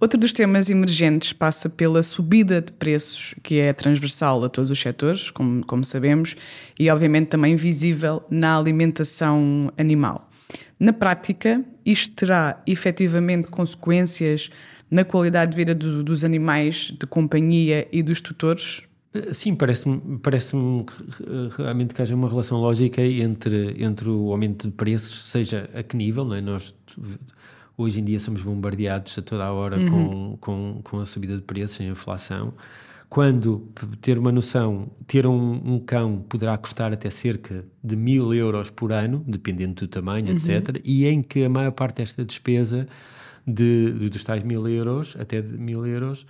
Outro 0.00 0.18
dos 0.18 0.32
temas 0.32 0.70
emergentes 0.70 1.32
passa 1.32 1.68
pela 1.68 2.02
subida 2.02 2.60
de 2.60 2.72
preços, 2.72 3.34
que 3.42 3.60
é 3.60 3.72
transversal 3.72 4.42
a 4.42 4.48
todos 4.48 4.70
os 4.70 4.80
setores, 4.80 5.30
como, 5.30 5.64
como 5.64 5.84
sabemos, 5.84 6.34
e 6.78 6.90
obviamente 6.90 7.28
também 7.28 7.56
visível 7.56 8.22
na 8.30 8.58
alimentação 8.58 9.72
animal. 9.78 10.28
Na 10.80 10.92
prática, 10.92 11.62
isto 11.86 12.14
terá 12.14 12.60
efetivamente 12.66 13.46
consequências 13.48 14.50
na 14.90 15.04
qualidade 15.04 15.52
de 15.52 15.56
vida 15.56 15.74
do, 15.74 16.02
dos 16.02 16.24
animais 16.24 16.92
de 16.98 17.06
companhia 17.06 17.86
e 17.92 18.02
dos 18.02 18.20
tutores? 18.20 18.82
Sim, 19.32 19.54
parece-me 19.54 20.18
parece 20.18 20.56
realmente 21.56 21.94
que 21.94 22.02
haja 22.02 22.14
uma 22.16 22.28
relação 22.28 22.60
lógica 22.60 23.00
entre, 23.00 23.80
entre 23.80 24.08
o 24.08 24.32
aumento 24.32 24.66
de 24.66 24.74
preços, 24.74 25.30
seja 25.30 25.70
a 25.72 25.84
que 25.84 25.96
nível, 25.96 26.24
não 26.24 26.34
é? 26.34 26.40
Nós 26.40 26.74
hoje 27.78 28.00
em 28.00 28.04
dia 28.04 28.18
somos 28.18 28.42
bombardeados 28.42 29.16
a 29.16 29.22
toda 29.22 29.44
a 29.44 29.52
hora 29.52 29.78
uhum. 29.78 29.88
com, 29.88 30.36
com, 30.40 30.80
com 30.82 31.00
a 31.00 31.06
subida 31.06 31.36
de 31.36 31.42
preços, 31.42 31.80
a 31.80 31.84
inflação. 31.84 32.54
Quando, 33.08 33.68
ter 34.00 34.18
uma 34.18 34.32
noção, 34.32 34.90
ter 35.06 35.24
um, 35.24 35.74
um, 35.74 35.78
cão 35.78 36.24
poderá 36.28 36.56
custar 36.58 36.92
até 36.92 37.08
cerca 37.08 37.64
de 37.82 37.94
mil 37.94 38.34
euros 38.34 38.70
por 38.70 38.90
ano, 38.90 39.22
dependendo 39.24 39.74
do 39.74 39.88
tamanho, 39.88 40.26
uhum. 40.26 40.32
etc. 40.32 40.80
E 40.84 41.06
em 41.06 41.20
que 41.22 41.44
a 41.44 41.48
maior 41.48 41.70
parte 41.70 41.98
desta 41.98 42.24
despesa, 42.24 42.88
de, 43.46 43.92
de, 43.92 44.10
dos 44.10 44.24
tais 44.24 44.42
mil 44.42 44.66
euros, 44.66 45.16
até 45.20 45.40
de 45.40 45.56
mil 45.56 45.86
euros, 45.86 46.26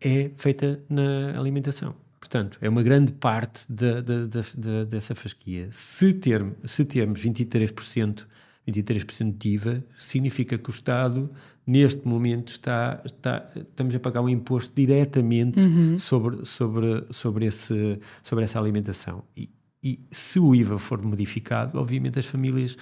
é 0.00 0.30
feita 0.36 0.80
na 0.88 1.38
alimentação. 1.38 1.94
Portanto, 2.32 2.56
é 2.62 2.68
uma 2.70 2.82
grande 2.82 3.12
parte 3.12 3.60
de, 3.68 4.00
de, 4.00 4.26
de, 4.56 4.84
dessa 4.86 5.14
fasquia. 5.14 5.68
Se, 5.70 6.14
ter, 6.14 6.42
se 6.64 6.82
termos 6.82 7.20
23%, 7.20 8.24
23% 8.66 9.36
de 9.36 9.50
IVA, 9.50 9.84
significa 9.98 10.56
que 10.56 10.70
o 10.70 10.72
Estado, 10.72 11.30
neste 11.66 12.08
momento, 12.08 12.48
está, 12.48 13.02
está, 13.04 13.46
estamos 13.54 13.94
a 13.94 14.00
pagar 14.00 14.22
um 14.22 14.30
imposto 14.30 14.72
diretamente 14.74 15.60
uhum. 15.60 15.98
sobre, 15.98 16.46
sobre, 16.46 17.04
sobre, 17.10 17.44
esse, 17.44 18.00
sobre 18.22 18.44
essa 18.44 18.58
alimentação. 18.58 19.24
E, 19.36 19.50
e 19.84 20.00
se 20.10 20.40
o 20.40 20.54
IVA 20.54 20.78
for 20.78 21.02
modificado, 21.02 21.78
obviamente 21.78 22.18
as 22.18 22.24
famílias 22.24 22.78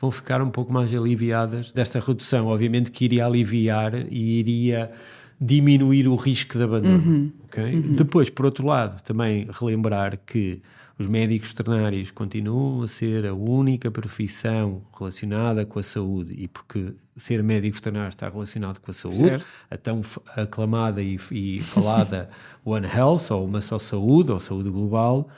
vão 0.00 0.10
ficar 0.10 0.40
um 0.40 0.48
pouco 0.48 0.72
mais 0.72 0.94
aliviadas 0.94 1.72
desta 1.72 2.00
redução. 2.00 2.46
Obviamente 2.46 2.90
que 2.90 3.04
iria 3.04 3.26
aliviar 3.26 3.94
e 4.10 4.38
iria 4.38 4.90
diminuir 5.40 6.08
o 6.08 6.16
risco 6.16 6.56
de 6.56 6.64
abandono. 6.64 6.96
Uhum. 6.96 7.32
Okay? 7.46 7.74
Uhum. 7.74 7.94
Depois, 7.94 8.30
por 8.30 8.46
outro 8.46 8.66
lado, 8.66 9.02
também 9.02 9.48
relembrar 9.50 10.18
que 10.24 10.62
os 10.98 11.06
médicos 11.06 11.48
veterinários 11.48 12.10
continuam 12.10 12.82
a 12.82 12.88
ser 12.88 13.26
a 13.26 13.34
única 13.34 13.90
profissão 13.90 14.82
relacionada 14.96 15.66
com 15.66 15.78
a 15.78 15.82
saúde 15.82 16.34
e 16.38 16.46
porque 16.46 16.94
ser 17.16 17.42
médico 17.42 17.76
veterinário 17.76 18.10
está 18.10 18.28
relacionado 18.28 18.80
com 18.80 18.90
a 18.90 18.94
saúde, 18.94 19.18
certo. 19.18 19.46
a 19.70 19.76
tão 19.76 20.02
aclamada 20.36 21.02
e, 21.02 21.18
e 21.32 21.60
falada 21.60 22.28
One 22.64 22.86
Health, 22.86 23.30
ou 23.30 23.44
uma 23.44 23.60
só 23.60 23.78
saúde, 23.78 24.30
ou 24.30 24.38
saúde 24.38 24.70
global, 24.70 25.28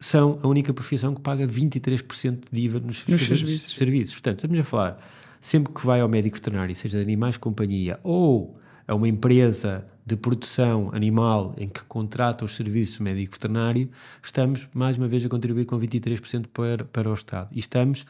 são 0.00 0.38
a 0.42 0.48
única 0.48 0.72
profissão 0.72 1.14
que 1.14 1.20
paga 1.20 1.46
23% 1.46 2.44
de 2.50 2.60
IVA 2.60 2.80
nos, 2.80 3.06
nos 3.06 3.22
serviços. 3.22 3.76
serviços. 3.76 4.14
Portanto, 4.14 4.38
estamos 4.38 4.58
a 4.58 4.64
falar, 4.64 4.98
sempre 5.40 5.72
que 5.72 5.86
vai 5.86 6.00
ao 6.00 6.08
médico 6.08 6.36
veterinário, 6.36 6.74
seja 6.74 6.98
de 6.98 7.02
animais 7.02 7.34
de 7.34 7.40
companhia 7.40 7.98
ou 8.02 8.58
a 8.86 8.94
uma 8.94 9.08
empresa 9.08 9.86
de 10.04 10.16
produção 10.16 10.90
animal 10.92 11.54
em 11.58 11.66
que 11.66 11.84
contrata 11.84 12.44
os 12.44 12.54
serviços 12.54 13.00
médico 13.00 13.32
veterinário, 13.32 13.90
estamos 14.22 14.68
mais 14.72 14.96
uma 14.96 15.08
vez 15.08 15.24
a 15.24 15.28
contribuir 15.28 15.64
com 15.64 15.78
23% 15.78 16.46
para, 16.52 16.84
para 16.84 17.10
o 17.10 17.14
Estado. 17.14 17.48
E 17.50 17.58
estamos 17.58 18.06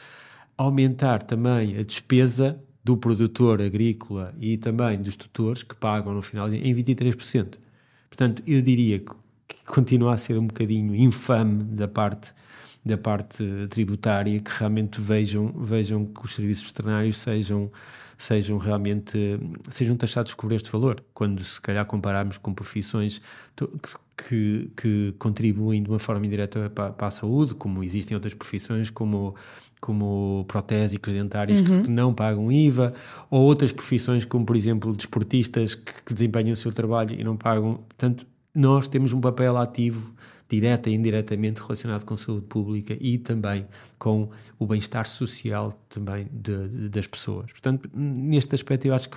a 0.59 0.63
aumentar 0.63 1.23
também 1.23 1.79
a 1.79 1.83
despesa 1.83 2.61
do 2.85 2.97
produtor 2.97 3.61
agrícola 3.63 4.35
e 4.39 4.57
também 4.57 5.01
dos 5.01 5.17
tutores 5.17 5.63
que 5.63 5.75
pagam 5.75 6.15
no 6.15 6.23
final 6.23 6.53
em 6.53 6.75
23%. 6.75 7.55
Portanto, 8.09 8.43
eu 8.47 8.61
diria 8.63 8.99
que, 8.99 9.13
que 9.49 9.65
continua 9.65 10.15
a 10.15 10.19
ser 10.19 10.39
um 10.39 10.47
bocadinho 10.47 10.95
infame 10.95 11.65
da 11.65 11.89
parte 11.89 12.33
da 12.85 12.97
parte 12.97 13.45
tributária 13.69 14.39
que 14.39 14.51
realmente 14.57 15.01
vejam 15.01 15.49
vejam 15.49 16.05
que 16.07 16.25
os 16.25 16.37
serviços 16.37 16.69
veterinários 16.69 17.17
sejam 17.19 17.69
sejam 18.17 18.57
realmente 18.59 19.39
sejam 19.69 19.97
taxados 19.97 20.35
por 20.35 20.51
este 20.53 20.71
valor, 20.71 21.03
quando 21.13 21.45
se 21.45 21.61
calhar 21.61 21.85
compararmos 21.85 22.39
com 22.39 22.55
profissões 22.55 23.21
que, 24.17 24.71
que 24.77 25.15
contribuem 25.19 25.83
de 25.83 25.91
uma 25.91 25.99
forma 25.99 26.25
indireta 26.25 26.71
para, 26.71 26.91
para, 26.91 27.07
a 27.07 27.11
saúde, 27.11 27.55
como 27.55 27.85
existem 27.85 28.15
outras 28.15 28.33
profissões 28.33 28.89
como, 28.89 29.35
como 29.81 30.45
protésicos 30.49 31.13
dentários 31.13 31.61
uhum. 31.61 31.83
que 31.83 31.91
não 31.91 32.15
pagam 32.15 32.51
IVA, 32.51 32.95
ou 33.31 33.43
outras 33.43 33.73
profissões 33.73 34.25
como, 34.25 34.47
por 34.47 34.57
exemplo, 34.57 34.97
desportistas 34.97 35.75
que, 35.75 36.03
que 36.05 36.15
desempenham 36.15 36.53
o 36.53 36.57
seu 36.57 36.73
trabalho 36.73 37.19
e 37.19 37.23
não 37.23 37.37
pagam. 37.37 37.75
Portanto, 37.89 38.27
nós 38.55 38.89
temos 38.89 39.13
um 39.13 39.21
papel 39.21 39.57
ativo 39.59 40.15
direta 40.49 40.89
e 40.89 40.95
indiretamente 40.95 41.61
relacionado 41.61 42.05
com 42.05 42.15
a 42.15 42.17
saúde 42.17 42.47
pública 42.47 42.97
e 43.01 43.19
também 43.19 43.67
com 43.99 44.29
o 44.59 44.67
bem-estar 44.67 45.07
social 45.07 45.79
também 45.89 46.29
de, 46.33 46.69
de, 46.69 46.89
das 46.89 47.07
pessoas. 47.07 47.51
Portanto, 47.51 47.91
neste 47.95 48.55
aspecto 48.55 48.87
eu 48.87 48.95
acho 48.95 49.11
que 49.11 49.17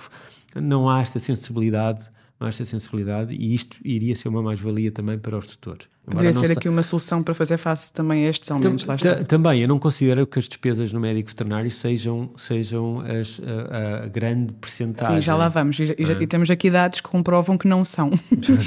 não 0.60 0.88
há 0.88 1.00
esta 1.00 1.18
sensibilidade 1.18 2.10
não 2.40 2.46
há 2.46 2.48
esta 2.48 2.64
sensibilidade 2.64 3.34
e 3.34 3.54
isto 3.54 3.76
iria 3.84 4.16
ser 4.16 4.28
uma 4.28 4.42
mais-valia 4.42 4.90
também 4.90 5.18
para 5.18 5.36
os 5.36 5.46
tutores. 5.46 5.88
Poderia 6.10 6.32
ser 6.32 6.52
aqui 6.52 6.68
uma 6.68 6.82
solução 6.82 7.22
para 7.22 7.34
fazer 7.34 7.56
face 7.56 7.92
também 7.92 8.26
a 8.26 8.30
estes 8.30 8.50
aumentos, 8.50 8.84
lá 8.84 8.96
está. 8.96 9.24
Também, 9.24 9.60
eu 9.60 9.68
não 9.68 9.78
considero 9.78 10.26
que 10.26 10.38
as 10.38 10.48
despesas 10.48 10.92
no 10.92 11.00
médico 11.00 11.28
veterinário 11.28 11.70
sejam, 11.70 12.30
sejam 12.36 13.00
as, 13.00 13.40
a, 13.40 14.04
a 14.04 14.08
grande 14.08 14.52
percentagem. 14.54 15.16
Sim, 15.16 15.20
já 15.20 15.36
lá 15.36 15.48
vamos. 15.48 15.78
E, 15.78 15.84
é? 15.84 16.22
e, 16.22 16.26
temos 16.26 16.50
aqui 16.50 16.70
dados 16.70 17.00
que 17.00 17.08
comprovam 17.08 17.56
que 17.56 17.68
não 17.68 17.84
são. 17.84 18.10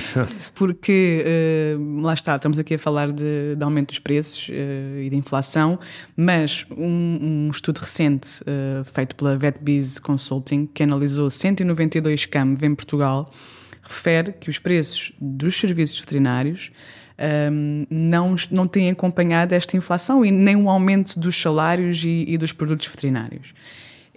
Porque, 0.55 1.23
uh, 1.77 2.01
lá 2.01 2.13
está, 2.13 2.35
estamos 2.35 2.57
aqui 2.59 2.75
a 2.75 2.79
falar 2.79 3.11
de, 3.11 3.55
de 3.55 3.63
aumento 3.63 3.89
dos 3.89 3.99
preços 3.99 4.47
uh, 4.49 4.99
e 4.99 5.09
de 5.09 5.15
inflação, 5.15 5.79
mas 6.15 6.65
um, 6.71 7.47
um 7.47 7.49
estudo 7.51 7.79
recente 7.79 8.41
uh, 8.43 8.83
feito 8.85 9.15
pela 9.15 9.37
VetBiz 9.37 9.99
Consulting, 9.99 10.67
que 10.73 10.83
analisou 10.83 11.29
192 11.29 12.25
CAMV 12.25 12.65
em 12.65 12.75
Portugal, 12.75 13.29
refere 13.81 14.31
que 14.33 14.49
os 14.49 14.59
preços 14.59 15.11
dos 15.19 15.59
serviços 15.59 15.99
veterinários 15.99 16.71
um, 17.51 17.85
não, 17.89 18.35
não 18.51 18.67
têm 18.67 18.89
acompanhado 18.89 19.53
esta 19.53 19.77
inflação 19.77 20.25
e 20.25 20.31
nem 20.31 20.55
o 20.55 20.69
aumento 20.69 21.19
dos 21.19 21.39
salários 21.39 22.03
e, 22.03 22.25
e 22.27 22.37
dos 22.37 22.51
produtos 22.51 22.87
veterinários. 22.87 23.53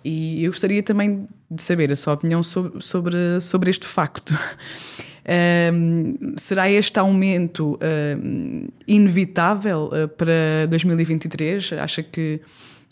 E 0.04 0.44
eu 0.44 0.50
gostaria 0.50 0.82
também 0.82 1.26
de 1.50 1.62
saber 1.62 1.90
a 1.90 1.96
sua 1.96 2.14
opinião 2.14 2.42
sobre, 2.42 2.80
sobre, 2.80 3.40
sobre 3.40 3.70
este 3.70 3.86
facto. 3.86 4.34
Um, 5.28 6.34
será 6.36 6.70
este 6.70 7.00
aumento 7.00 7.76
um, 8.22 8.68
inevitável 8.86 9.90
uh, 9.92 10.06
para 10.06 10.68
2023? 10.68 11.72
Acha 11.72 12.00
que, 12.00 12.40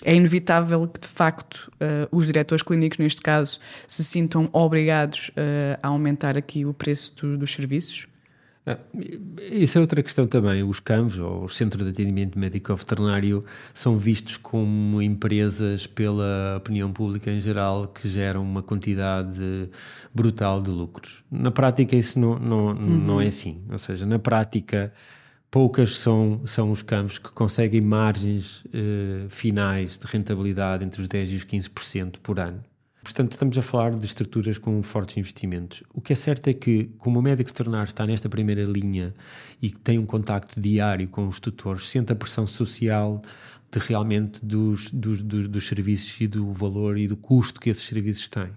é 0.05 0.15
inevitável 0.15 0.87
que, 0.87 1.01
de 1.01 1.07
facto, 1.07 1.71
uh, 1.75 2.09
os 2.11 2.27
diretores 2.27 2.63
clínicos, 2.63 2.99
neste 2.99 3.23
caso, 3.23 3.61
se 3.87 4.03
sintam 4.03 4.49
obrigados 4.53 5.31
uh, 5.31 5.79
a 5.83 5.89
aumentar 5.89 6.37
aqui 6.37 6.65
o 6.65 6.75
preço 6.75 7.15
do, 7.17 7.39
dos 7.39 7.53
serviços? 7.53 8.07
Ah, 8.67 8.79
isso 9.51 9.77
é 9.77 9.81
outra 9.81 10.03
questão 10.03 10.27
também. 10.27 10.63
Os 10.63 10.81
CAMs, 10.81 11.19
ou 11.19 11.45
os 11.45 11.55
Centros 11.55 11.85
de 11.85 11.91
Atendimento 11.91 12.39
Médico 12.39 12.75
Veterinário, 12.75 13.45
são 13.75 13.99
vistos 13.99 14.39
como 14.39 15.03
empresas 15.03 15.87
pela 15.87 16.57
opinião 16.57 16.91
pública 16.91 17.31
em 17.31 17.41
geral 17.41 17.87
que 17.89 18.09
geram 18.09 18.43
uma 18.43 18.63
quantidade 18.63 19.69
brutal 20.15 20.63
de 20.63 20.71
lucros. 20.71 21.25
Na 21.31 21.51
prática, 21.51 21.95
isso 21.95 22.19
não, 22.19 22.39
não, 22.39 22.67
uhum. 22.69 22.75
não 22.77 23.21
é 23.21 23.27
assim. 23.27 23.61
Ou 23.71 23.79
seja, 23.79 24.07
na 24.07 24.19
prática, 24.19 24.93
poucas 25.51 25.99
são, 25.99 26.41
são 26.47 26.71
os 26.71 26.83
campos 26.83 27.19
que 27.19 27.31
conseguem 27.31 27.83
margens 27.83 28.65
eh, 28.73 29.27
finais 29.29 29.99
de 29.99 30.07
rentabilidade 30.07 30.85
entre 30.85 31.03
os 31.03 31.07
10% 31.07 31.31
e 31.31 31.37
os 31.37 31.45
15% 31.45 32.15
por 32.23 32.41
ano. 32.41 32.65
Portanto, 33.05 33.33
estamos 33.33 33.59
a 33.59 33.63
falar 33.63 33.95
de 33.95 34.07
estruturas 34.07 34.57
com 34.57 34.83
fortes 34.83 35.19
investimentos. 35.19 35.85
O 35.93 36.01
que 36.01 36.15
é 36.15 36.17
certo 36.17 36.49
é 36.49 36.55
que, 36.55 36.91
como 36.97 37.19
o 37.19 37.23
médico 37.23 37.51
veterinário 37.51 37.87
está 37.87 38.07
nesta 38.07 38.31
primeira 38.31 38.65
linha 38.65 39.15
e 39.61 39.71
tem 39.71 39.99
um 39.99 40.07
contacto 40.07 40.59
diário 40.59 41.07
com 41.09 41.29
os 41.29 41.39
tutores, 41.39 41.91
sente 41.91 42.11
a 42.13 42.17
pressão 42.17 42.47
social 42.47 43.21
de 43.71 43.79
realmente 43.79 44.43
dos, 44.43 44.91
dos, 44.91 45.21
dos, 45.21 45.47
dos 45.47 45.67
serviços 45.67 46.19
e 46.19 46.27
do 46.27 46.51
valor 46.51 46.97
e 46.97 47.07
do 47.07 47.15
custo 47.15 47.61
que 47.61 47.69
esses 47.69 47.85
serviços 47.85 48.27
têm. 48.27 48.49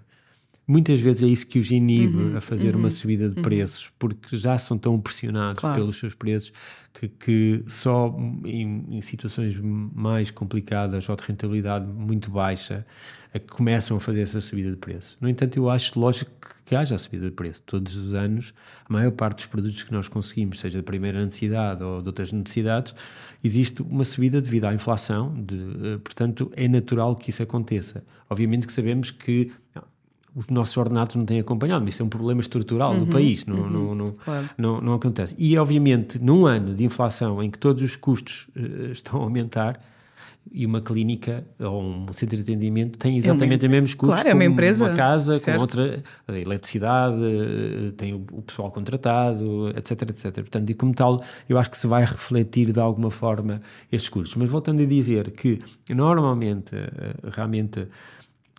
Muitas 0.66 0.98
vezes 1.00 1.22
é 1.22 1.26
isso 1.26 1.46
que 1.46 1.58
os 1.58 1.70
inibe 1.70 2.16
uhum, 2.16 2.36
a 2.36 2.40
fazer 2.40 2.74
uhum, 2.74 2.80
uma 2.80 2.90
subida 2.90 3.28
de 3.28 3.36
uhum. 3.36 3.42
preços, 3.42 3.90
porque 3.98 4.36
já 4.36 4.58
são 4.58 4.78
tão 4.78 4.98
pressionados 4.98 5.60
claro. 5.60 5.76
pelos 5.76 5.98
seus 5.98 6.14
preços 6.14 6.52
que, 6.92 7.08
que 7.08 7.64
só 7.66 8.14
em, 8.44 8.84
em, 8.90 9.00
situações 9.00 9.58
mais 9.58 10.30
complicadas 10.30 11.08
ou 11.08 11.16
de 11.16 11.22
rentabilidade 11.22 11.86
muito 11.86 12.30
baixa 12.30 12.86
é 13.32 13.38
que 13.38 13.46
começam 13.46 13.96
a 13.96 14.00
fazer 14.00 14.22
essa 14.22 14.40
subida 14.40 14.70
de 14.70 14.76
preço. 14.76 15.16
No 15.20 15.28
entanto, 15.28 15.56
eu 15.56 15.68
acho 15.68 15.98
lógico 15.98 16.30
que 16.64 16.74
haja 16.74 16.94
a 16.94 16.98
subida 16.98 17.26
de 17.26 17.32
preço. 17.32 17.62
Todos 17.64 17.96
os 17.96 18.14
anos, 18.14 18.54
a 18.88 18.92
maior 18.92 19.12
parte 19.12 19.36
dos 19.36 19.46
produtos 19.46 19.82
que 19.82 19.92
nós 19.92 20.08
conseguimos, 20.08 20.60
seja 20.60 20.78
de 20.78 20.84
primeira 20.84 21.24
necessidade 21.24 21.82
ou 21.82 22.00
de 22.00 22.08
outras 22.08 22.32
necessidades, 22.32 22.94
existe 23.42 23.82
uma 23.82 24.04
subida 24.04 24.40
devido 24.40 24.64
à 24.64 24.74
inflação, 24.74 25.34
de, 25.34 25.56
eh, 25.56 25.98
portanto, 26.02 26.50
é 26.56 26.66
natural 26.68 27.14
que 27.14 27.30
isso 27.30 27.42
aconteça. 27.42 28.02
Obviamente 28.30 28.66
que 28.66 28.72
sabemos 28.72 29.10
que 29.10 29.52
os 30.38 30.48
nossos 30.48 30.76
ordenados 30.76 31.16
não 31.16 31.24
têm 31.24 31.40
acompanhado, 31.40 31.84
mas 31.84 31.94
isso 31.94 32.02
é 32.02 32.06
um 32.06 32.08
problema 32.08 32.40
estrutural 32.40 32.92
uhum, 32.92 33.00
do 33.00 33.06
país, 33.06 33.44
não, 33.44 33.56
uhum, 33.56 33.70
não, 33.70 33.94
não, 33.94 34.12
claro. 34.12 34.48
não, 34.56 34.80
não, 34.80 34.92
acontece. 34.94 35.34
E, 35.36 35.58
obviamente, 35.58 36.18
num 36.18 36.46
ano 36.46 36.74
de 36.74 36.84
inflação 36.84 37.42
em 37.42 37.50
que 37.50 37.58
todos 37.58 37.82
os 37.82 37.96
custos 37.96 38.48
uh, 38.56 38.92
estão 38.92 39.20
a 39.20 39.24
aumentar, 39.24 39.80
e 40.52 40.64
uma 40.64 40.80
clínica 40.80 41.44
ou 41.58 41.82
um 41.82 42.06
centro 42.12 42.36
de 42.36 42.42
atendimento 42.42 42.98
exatamente 43.06 43.64
é 43.64 43.68
uma, 43.68 43.70
os 43.70 43.72
mesmos 43.72 43.94
custos 43.94 44.20
claro, 44.22 44.28
é 44.28 44.34
uma 44.34 44.44
empresa, 44.44 44.86
uma 44.86 44.94
casa, 44.94 45.38
certo. 45.38 45.56
com 45.56 45.62
outra 45.62 46.02
a 46.26 46.38
eletricidade, 46.38 47.16
tem 47.96 48.14
o, 48.14 48.24
o, 48.32 48.42
pessoal 48.42 48.70
contratado, 48.70 49.70
etc, 49.76 50.02
etc. 50.02 50.32
Portanto, 50.34 50.70
e 50.70 50.74
como 50.74 50.94
tal, 50.94 51.22
eu 51.48 51.58
acho 51.58 51.70
que 51.70 51.78
se 51.78 51.86
vai 51.86 52.04
refletir 52.04 52.72
de 52.72 52.80
alguma 52.80 53.10
forma 53.10 53.60
estes 53.90 54.08
custos. 54.08 54.36
Mas 54.36 54.48
voltando 54.48 54.82
a 54.82 54.86
dizer 54.86 55.30
que 55.32 55.60
normalmente, 55.90 56.74
eh, 56.74 57.14
realmente 57.30 57.86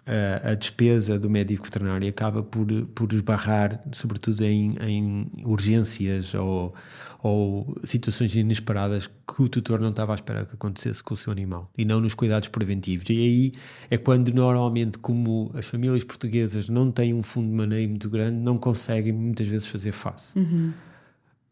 a, 0.05 0.51
a 0.51 0.55
despesa 0.55 1.19
do 1.19 1.29
médico 1.29 1.63
veterinário 1.63 2.07
acaba 2.07 2.41
por, 2.41 2.67
por 2.95 3.11
esbarrar, 3.13 3.81
sobretudo 3.91 4.43
em, 4.43 4.75
em 4.81 5.31
urgências 5.43 6.33
ou, 6.33 6.73
ou 7.21 7.77
situações 7.83 8.35
inesperadas 8.35 9.07
que 9.07 9.41
o 9.41 9.49
tutor 9.49 9.79
não 9.79 9.89
estava 9.89 10.13
à 10.13 10.15
espera 10.15 10.45
que 10.45 10.55
acontecesse 10.55 11.03
com 11.03 11.13
o 11.13 11.17
seu 11.17 11.31
animal 11.31 11.69
e 11.77 11.85
não 11.85 11.99
nos 11.99 12.13
cuidados 12.13 12.47
preventivos. 12.47 13.09
E 13.09 13.13
aí 13.13 13.51
é 13.89 13.97
quando, 13.97 14.33
normalmente, 14.33 14.97
como 14.97 15.51
as 15.53 15.65
famílias 15.65 16.03
portuguesas 16.03 16.69
não 16.69 16.91
têm 16.91 17.13
um 17.13 17.21
fundo 17.21 17.49
de 17.49 17.55
maneio 17.55 17.89
muito 17.89 18.09
grande, 18.09 18.37
não 18.37 18.57
conseguem 18.57 19.13
muitas 19.13 19.47
vezes 19.47 19.67
fazer 19.67 19.91
face. 19.91 20.37
Uhum. 20.37 20.71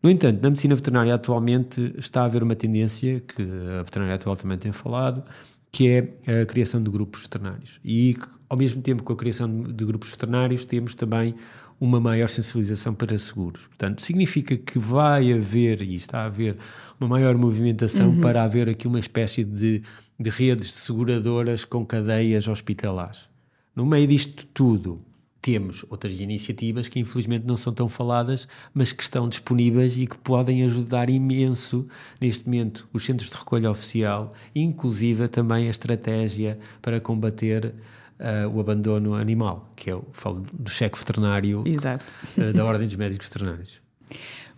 No 0.02 0.10
entanto, 0.10 0.42
na 0.42 0.50
medicina 0.50 0.76
veterinária 0.76 1.14
atualmente 1.14 1.94
está 1.98 2.22
a 2.22 2.26
haver 2.26 2.44
uma 2.44 2.56
tendência 2.56 3.20
que 3.20 3.42
a 3.42 3.84
veterinária 3.84 4.16
atual 4.16 4.36
também 4.36 4.58
tem 4.58 4.72
falado, 4.72 5.24
que 5.72 5.90
é 5.90 6.42
a 6.42 6.46
criação 6.46 6.82
de 6.82 6.90
grupos 6.90 7.24
veterinários. 7.24 7.80
E 7.84 8.16
ao 8.50 8.58
mesmo 8.58 8.82
tempo 8.82 9.04
com 9.04 9.14
a 9.14 9.16
criação 9.16 9.62
de 9.62 9.86
grupos 9.86 10.10
veterinários, 10.10 10.66
temos 10.66 10.96
também 10.96 11.36
uma 11.80 12.00
maior 12.00 12.28
sensibilização 12.28 12.94
para 12.94 13.18
seguros. 13.20 13.68
Portanto, 13.68 14.02
significa 14.02 14.58
que 14.58 14.80
vai 14.80 15.32
haver, 15.32 15.82
e 15.82 15.96
está 15.96 16.22
a 16.22 16.26
haver, 16.26 16.58
uma 17.00 17.08
maior 17.08 17.38
movimentação 17.38 18.10
uhum. 18.10 18.22
para 18.22 18.44
haver 18.44 18.68
aqui 18.68 18.88
uma 18.88 19.00
espécie 19.00 19.44
de, 19.44 19.84
de 20.20 20.30
redes 20.30 20.68
de 20.68 20.74
seguradoras 20.74 21.64
com 21.64 21.86
cadeias 21.86 22.48
hospitalares. 22.48 23.30
No 23.76 23.86
meio 23.86 24.08
disto 24.08 24.48
tudo, 24.54 24.98
temos 25.40 25.86
outras 25.90 26.20
iniciativas 26.20 26.90
que 26.90 27.00
infelizmente 27.00 27.46
não 27.46 27.56
são 27.56 27.72
tão 27.72 27.88
faladas, 27.88 28.48
mas 28.74 28.92
que 28.92 29.04
estão 29.04 29.30
disponíveis 29.30 29.98
e 29.98 30.08
que 30.08 30.18
podem 30.18 30.64
ajudar 30.64 31.10
imenso 31.10 31.88
neste 32.20 32.46
momento 32.46 32.88
os 32.92 33.06
centros 33.06 33.30
de 33.30 33.38
recolha 33.38 33.70
oficial, 33.70 34.34
inclusive 34.56 35.28
também 35.28 35.68
a 35.68 35.70
estratégia 35.70 36.58
para 36.82 37.00
combater 37.00 37.74
Uh, 38.20 38.50
o 38.50 38.60
abandono 38.60 39.14
animal, 39.14 39.72
que 39.76 39.92
é 39.92 39.96
o 39.96 40.04
falo 40.12 40.44
do 40.52 40.72
cheque 40.72 40.98
veterinário 40.98 41.64
uh, 41.64 42.54
da 42.54 42.66
Ordem 42.66 42.88
dos 42.88 42.96
Médicos 42.96 43.28
Veterinários. 43.28 43.80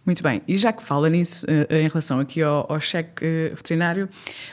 Muito 0.06 0.24
bem, 0.24 0.41
e 0.48 0.56
já 0.56 0.72
que 0.72 0.82
fala 0.82 1.10
nisso, 1.10 1.45
uh, 1.45 1.74
em 1.74 1.88
relação 1.89 2.22
aqui 2.22 2.41
ao, 2.41 2.72
ao 2.72 2.80
cheque 2.80 3.52
veterinário, 3.54 4.08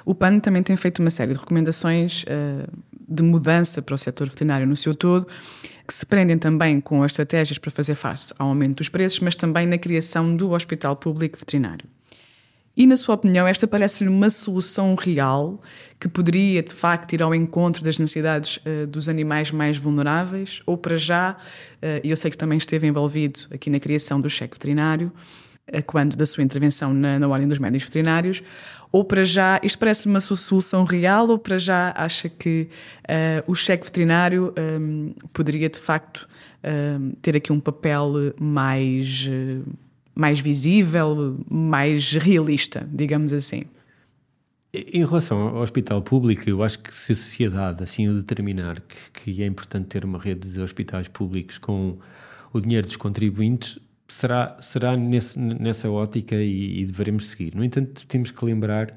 o 0.04 0.12
PAN 0.12 0.40
também 0.40 0.60
tem 0.60 0.74
feito 0.74 0.98
uma 0.98 1.10
série 1.10 1.34
de 1.34 1.38
recomendações 1.38 2.24
de 3.08 3.22
mudança 3.22 3.80
para 3.80 3.94
o 3.94 3.98
setor 3.98 4.28
veterinário 4.28 4.66
no 4.66 4.74
seu 4.74 4.92
todo, 4.92 5.28
que 5.86 5.94
se 5.94 6.04
prendem 6.04 6.36
também 6.36 6.80
com 6.80 7.04
as 7.04 7.12
estratégias 7.12 7.58
para 7.58 7.70
fazer 7.70 7.94
face 7.94 8.34
ao 8.36 8.48
aumento 8.48 8.78
dos 8.78 8.88
preços, 8.88 9.20
mas 9.20 9.36
também 9.36 9.68
na 9.68 9.78
criação 9.78 10.36
do 10.36 10.50
Hospital 10.50 10.96
Público 10.96 11.38
Veterinário. 11.38 11.86
E, 12.76 12.86
na 12.86 12.94
sua 12.94 13.14
opinião, 13.14 13.46
esta 13.46 13.66
parece-lhe 13.66 14.10
uma 14.10 14.28
solução 14.28 14.94
real 14.94 15.62
que 15.98 16.08
poderia, 16.08 16.62
de 16.62 16.72
facto, 16.72 17.14
ir 17.14 17.22
ao 17.22 17.34
encontro 17.34 17.82
das 17.82 17.98
necessidades 17.98 18.58
uh, 18.58 18.86
dos 18.86 19.08
animais 19.08 19.50
mais 19.50 19.78
vulneráveis? 19.78 20.60
Ou, 20.66 20.76
para 20.76 20.98
já, 20.98 21.32
uh, 21.32 22.00
eu 22.04 22.14
sei 22.18 22.30
que 22.30 22.36
também 22.36 22.58
esteve 22.58 22.86
envolvido 22.86 23.40
aqui 23.50 23.70
na 23.70 23.80
criação 23.80 24.20
do 24.20 24.28
cheque 24.28 24.56
veterinário, 24.56 25.10
uh, 25.72 25.82
quando 25.86 26.16
da 26.16 26.26
sua 26.26 26.44
intervenção 26.44 26.92
na, 26.92 27.18
na 27.18 27.26
Ordem 27.26 27.48
dos 27.48 27.58
Médicos 27.58 27.86
Veterinários, 27.86 28.42
ou 28.92 29.02
para 29.02 29.24
já, 29.24 29.58
isto 29.62 29.78
parece-lhe 29.78 30.10
uma 30.10 30.20
solução 30.20 30.84
real, 30.84 31.28
ou 31.30 31.38
para 31.38 31.56
já 31.56 31.94
acha 31.96 32.28
que 32.28 32.68
o 33.46 33.54
cheque 33.54 33.84
veterinário 33.84 34.54
um, 34.80 35.12
poderia, 35.32 35.68
de 35.68 35.78
facto, 35.78 36.26
ter 37.20 37.36
aqui 37.36 37.52
um 37.52 37.60
papel 37.60 38.32
mais 38.40 39.28
mais 40.16 40.40
visível, 40.40 41.38
mais 41.48 42.12
realista, 42.12 42.88
digamos 42.90 43.32
assim. 43.32 43.64
Em 44.72 45.04
relação 45.04 45.38
ao 45.38 45.62
hospital 45.62 46.02
público, 46.02 46.48
eu 46.48 46.62
acho 46.62 46.78
que 46.80 46.92
se 46.92 47.12
a 47.12 47.14
sociedade 47.14 47.82
assim 47.82 48.08
o 48.08 48.14
determinar 48.14 48.80
que, 48.80 49.32
que 49.34 49.42
é 49.42 49.46
importante 49.46 49.86
ter 49.86 50.04
uma 50.04 50.18
rede 50.18 50.48
de 50.50 50.60
hospitais 50.60 51.06
públicos 51.06 51.58
com 51.58 51.98
o 52.52 52.60
dinheiro 52.60 52.86
dos 52.86 52.96
contribuintes, 52.96 53.78
será, 54.08 54.56
será 54.60 54.96
nesse, 54.96 55.38
nessa 55.38 55.90
ótica 55.90 56.36
e, 56.36 56.80
e, 56.80 56.86
deveremos 56.86 57.28
seguir. 57.28 57.54
No 57.54 57.64
entanto, 57.64 58.06
temos 58.06 58.30
que 58.30 58.44
lembrar, 58.44 58.94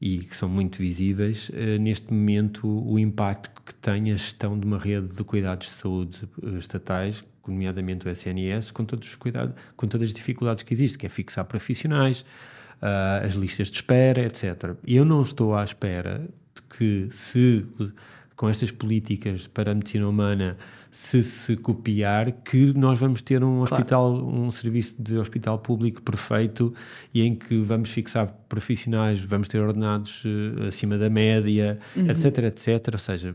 e 0.00 0.18
que 0.18 0.34
são 0.34 0.48
muito 0.48 0.78
visíveis, 0.78 1.48
uh, 1.50 1.78
neste 1.80 2.12
momento 2.12 2.66
o 2.66 2.98
impacto 2.98 3.62
que 3.62 3.74
tem 3.74 4.12
a 4.12 4.16
gestão 4.16 4.58
de 4.58 4.66
uma 4.66 4.78
rede 4.78 5.08
de 5.08 5.24
cuidados 5.24 5.68
de 5.68 5.72
saúde 5.74 6.28
uh, 6.42 6.58
estatais, 6.58 7.24
nomeadamente 7.50 8.06
o 8.06 8.10
SNS, 8.10 8.70
com 8.70 8.84
todos 8.84 9.08
os 9.08 9.14
cuidados, 9.14 9.54
com 9.76 9.86
todas 9.86 10.08
as 10.08 10.14
dificuldades 10.14 10.62
que 10.62 10.72
existem, 10.72 11.00
que 11.00 11.06
é 11.06 11.08
fixar 11.08 11.44
profissionais, 11.44 12.24
uh, 12.82 13.26
as 13.26 13.34
listas 13.34 13.70
de 13.70 13.76
espera, 13.76 14.22
etc. 14.22 14.74
Eu 14.86 15.04
não 15.04 15.22
estou 15.22 15.54
à 15.54 15.64
espera 15.64 16.28
de 16.54 16.62
que 16.76 17.08
se 17.10 17.66
com 18.42 18.48
estas 18.48 18.72
políticas 18.72 19.46
para 19.46 19.70
a 19.70 19.74
medicina 19.74 20.08
humana 20.08 20.56
se 20.90 21.22
se 21.22 21.56
copiar 21.56 22.32
que 22.32 22.76
nós 22.76 22.98
vamos 22.98 23.22
ter 23.22 23.44
um 23.44 23.58
claro. 23.58 23.74
hospital 23.74 24.14
um 24.14 24.50
serviço 24.50 24.96
de 24.98 25.16
hospital 25.16 25.60
público 25.60 26.02
perfeito 26.02 26.74
e 27.14 27.22
em 27.22 27.36
que 27.36 27.60
vamos 27.60 27.90
fixar 27.90 28.26
profissionais 28.48 29.20
vamos 29.20 29.46
ter 29.46 29.60
ordenados 29.60 30.24
uh, 30.24 30.66
acima 30.66 30.98
da 30.98 31.08
média 31.08 31.78
uhum. 31.94 32.10
etc 32.10 32.38
etc 32.38 32.88
ou 32.92 32.98
seja 32.98 33.34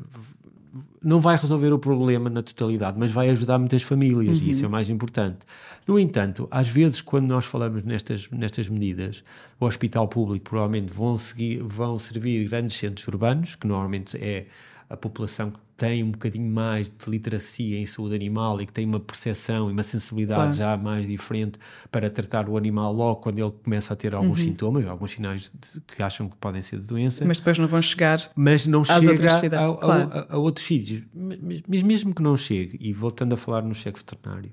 não 1.03 1.19
vai 1.19 1.38
resolver 1.38 1.71
o 1.71 1.80
problema 1.80 2.30
na 2.30 2.41
totalidade, 2.41 2.97
mas 2.99 3.12
vai 3.12 3.30
ajudar 3.30 3.58
muitas 3.58 3.82
famílias, 3.82 4.39
uhum. 4.39 4.45
e 4.45 4.49
isso 4.49 4.63
é 4.63 4.67
o 4.67 4.71
mais 4.71 4.89
importante. 4.89 5.39
No 5.88 5.97
entanto, 5.97 6.47
às 6.51 6.67
vezes, 6.67 7.01
quando 7.01 7.27
nós 7.27 7.45
falamos 7.45 7.84
nestas, 7.84 8.30
nestas 8.30 8.67
medidas, 8.69 9.23
o 9.60 9.65
hospital 9.65 10.08
público 10.08 10.49
provavelmente 10.49 10.91
vão, 10.91 11.17
seguir, 11.17 11.62
vão 11.63 11.97
servir 11.97 12.47
grandes 12.47 12.75
centros 12.75 13.08
urbanos, 13.08 13.56
que 13.56 13.67
normalmente 13.67 14.17
é 14.17 14.47
a 14.89 14.97
população 14.97 15.51
que 15.51 15.60
tem 15.77 16.03
um 16.03 16.09
bocadinho 16.09 16.49
mais 16.51 16.89
de 16.89 17.09
literacia 17.09 17.79
em 17.79 17.85
saúde 17.85 18.15
animal 18.15 18.59
e 18.59 18.65
que 18.65 18.73
tem 18.73 18.83
uma 18.83 18.99
percepção 18.99 19.69
e 19.69 19.71
uma 19.71 19.83
sensibilidade 19.83 20.41
claro. 20.41 20.53
já 20.53 20.75
mais 20.75 21.07
diferente 21.07 21.59
para 21.91 22.09
tratar 22.09 22.49
o 22.49 22.57
animal 22.57 22.91
logo 22.91 23.17
quando 23.17 23.37
ele 23.37 23.51
começa 23.63 23.93
a 23.93 23.95
ter 23.95 24.15
alguns 24.15 24.39
uhum. 24.39 24.45
sintomas, 24.45 24.87
alguns 24.87 25.11
sinais 25.11 25.51
de, 25.53 25.79
que 25.81 26.01
acham 26.01 26.27
que 26.27 26.35
podem 26.37 26.63
ser 26.63 26.77
de 26.77 26.83
doença. 26.83 27.23
Mas 27.23 27.37
depois 27.37 27.59
não 27.59 27.67
vão 27.67 27.81
chegar 27.81 28.17
mas 28.35 28.65
não 28.65 28.81
às 28.81 28.87
chega 28.87 29.11
outras 29.11 29.33
cidades, 29.33 29.71
a, 29.71 29.77
claro. 29.77 30.09
a, 30.11 30.19
a, 30.19 30.35
a, 30.35 30.37
outros 30.37 30.65
sítios. 30.65 31.03
Mas, 31.13 31.61
mas 31.67 31.83
mesmo 31.83 32.13
que 32.13 32.23
não 32.23 32.35
chegue, 32.35 32.77
e 32.81 32.91
voltando 32.91 33.33
a 33.33 33.37
falar 33.37 33.61
no 33.61 33.75
cheque 33.75 33.99
veterinário, 33.99 34.51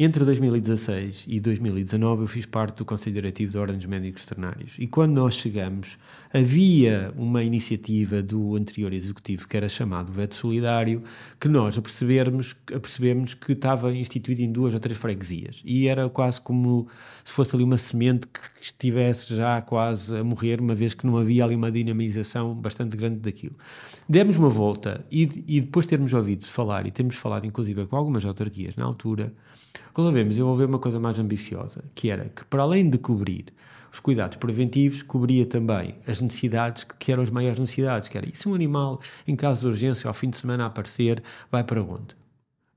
entre 0.00 0.24
2016 0.24 1.26
e 1.28 1.40
2019 1.40 2.22
eu 2.22 2.28
fiz 2.28 2.46
parte 2.46 2.76
do 2.76 2.84
Conselho 2.84 3.14
Diretivo 3.14 3.52
da 3.52 3.60
Ordem 3.60 3.76
dos 3.76 3.86
Médicos 3.86 4.22
Veterinários 4.22 4.76
e 4.78 4.86
quando 4.86 5.14
nós 5.14 5.34
chegamos 5.34 5.98
havia 6.32 7.12
uma 7.16 7.42
iniciativa 7.42 8.22
do 8.22 8.54
anterior 8.54 8.92
executivo 8.92 9.48
que 9.48 9.56
era 9.56 9.68
chamado 9.68 10.12
Veto 10.12 10.36
Solidário 10.36 11.02
que 11.40 11.48
nós 11.48 11.76
apercebemos, 11.76 12.54
apercebemos 12.72 13.34
que 13.34 13.50
estava 13.50 13.92
instituído 13.92 14.40
em 14.40 14.52
duas 14.52 14.72
ou 14.72 14.78
três 14.78 14.96
freguesias 14.96 15.62
e 15.64 15.88
era 15.88 16.08
quase 16.08 16.40
como 16.40 16.86
se 17.24 17.32
fosse 17.32 17.56
ali 17.56 17.64
uma 17.64 17.76
semente 17.76 18.28
que 18.28 18.40
estivesse 18.60 19.34
já 19.34 19.60
quase 19.60 20.16
a 20.16 20.22
morrer 20.22 20.60
uma 20.60 20.76
vez 20.76 20.94
que 20.94 21.08
não 21.08 21.16
havia 21.16 21.44
ali 21.44 21.56
uma 21.56 21.72
dinamização 21.72 22.54
bastante 22.54 22.96
grande 22.96 23.18
daquilo. 23.18 23.56
Demos 24.08 24.36
uma 24.36 24.48
volta 24.48 25.04
e, 25.10 25.28
e 25.44 25.60
depois 25.60 25.86
de 25.86 25.90
termos 25.90 26.12
ouvido 26.12 26.46
falar 26.46 26.86
e 26.86 26.92
termos 26.92 27.16
falado 27.16 27.46
inclusive 27.48 27.84
com 27.86 27.96
algumas 27.96 28.24
autarquias 28.24 28.76
na 28.76 28.84
altura 28.84 29.34
resolvemos 29.98 30.34
desenvolver 30.34 30.64
uma 30.64 30.78
coisa 30.78 31.00
mais 31.00 31.18
ambiciosa, 31.18 31.84
que 31.94 32.08
era 32.08 32.28
que, 32.28 32.44
para 32.44 32.62
além 32.62 32.88
de 32.88 32.98
cobrir 32.98 33.46
os 33.92 34.00
cuidados 34.00 34.36
preventivos, 34.36 35.02
cobria 35.02 35.44
também 35.44 35.96
as 36.06 36.20
necessidades 36.20 36.84
que 36.84 37.10
eram 37.10 37.22
as 37.22 37.30
maiores 37.30 37.58
necessidades, 37.58 38.08
que 38.08 38.16
era, 38.16 38.28
e 38.28 38.36
se 38.36 38.48
um 38.48 38.54
animal, 38.54 39.00
em 39.26 39.34
caso 39.34 39.62
de 39.62 39.66
urgência, 39.66 40.06
ao 40.06 40.14
fim 40.14 40.30
de 40.30 40.36
semana 40.36 40.66
aparecer, 40.66 41.22
vai 41.50 41.64
para 41.64 41.82
onde? 41.82 42.16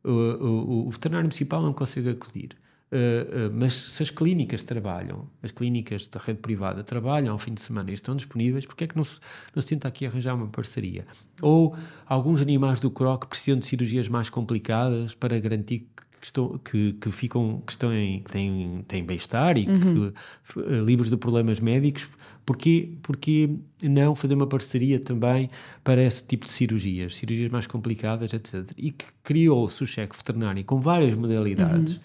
O, 0.04 0.10
o, 0.10 0.88
o 0.88 0.90
veterinário 0.90 1.26
municipal 1.26 1.62
não 1.62 1.74
consegue 1.74 2.10
acudir. 2.10 2.50
Uh, 2.92 3.48
uh, 3.48 3.54
mas 3.54 3.74
se 3.74 4.04
as 4.04 4.10
clínicas 4.10 4.64
trabalham, 4.64 5.30
as 5.42 5.52
clínicas 5.52 6.08
da 6.08 6.20
rede 6.20 6.40
privada 6.40 6.84
trabalham 6.84 7.32
ao 7.32 7.40
fim 7.40 7.54
de 7.54 7.62
semana 7.62 7.90
e 7.90 7.94
estão 7.94 8.16
disponíveis, 8.16 8.66
porque 8.66 8.84
é 8.84 8.88
que 8.88 8.98
não 8.98 9.04
se, 9.06 9.18
não 9.56 9.62
se 9.62 9.70
tenta 9.70 9.88
aqui 9.88 10.06
arranjar 10.06 10.36
uma 10.36 10.48
parceria? 10.48 11.06
Ou 11.42 11.74
alguns 12.06 12.42
animais 12.42 12.82
do 12.82 12.92
CROC 12.92 13.28
precisam 13.28 13.60
de 13.60 13.66
cirurgias 13.66 14.10
mais 14.10 14.30
complicadas 14.30 15.16
para 15.16 15.40
garantir 15.40 15.88
que, 16.22 16.28
estão, 16.28 16.60
que, 16.60 16.94
que 16.94 17.12
ficam, 17.12 17.62
que, 17.66 17.72
estão 17.72 17.92
em, 17.92 18.22
que 18.22 18.32
têm, 18.32 18.86
têm 18.88 19.04
bem-estar 19.04 19.58
e 19.58 19.68
uhum. 19.68 19.80
que, 19.80 20.60
uh, 20.60 20.86
livres 20.86 21.10
de 21.10 21.18
problemas 21.18 21.60
médicos, 21.60 22.08
porque, 22.46 22.94
porque 23.02 23.50
não 23.82 24.14
fazer 24.14 24.36
uma 24.36 24.46
parceria 24.46 25.00
também 25.00 25.50
para 25.84 26.02
esse 26.04 26.24
tipo 26.24 26.46
de 26.46 26.52
cirurgias, 26.52 27.16
cirurgias 27.16 27.52
mais 27.52 27.66
complicadas, 27.66 28.34
etc. 28.34 28.72
E 28.78 28.92
que 28.92 29.06
criou-se 29.24 29.84
o 29.84 29.88
cheque 29.88 30.16
veterinário 30.16 30.64
com 30.64 30.80
várias 30.80 31.16
modalidades 31.16 31.96
uhum. 31.96 32.02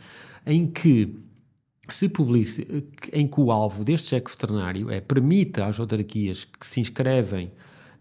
em 0.47 0.67
que 0.67 1.15
se 1.89 2.09
publici, 2.09 2.67
em 3.13 3.29
que 3.29 3.41
o 3.41 3.53
alvo 3.53 3.85
deste 3.85 4.09
cheque 4.09 4.31
veterinário 4.31 4.91
é 4.91 5.01
permita 5.01 5.67
às 5.67 5.79
autarquias 5.79 6.45
que 6.45 6.67
se 6.67 6.81
inscrevem 6.81 7.53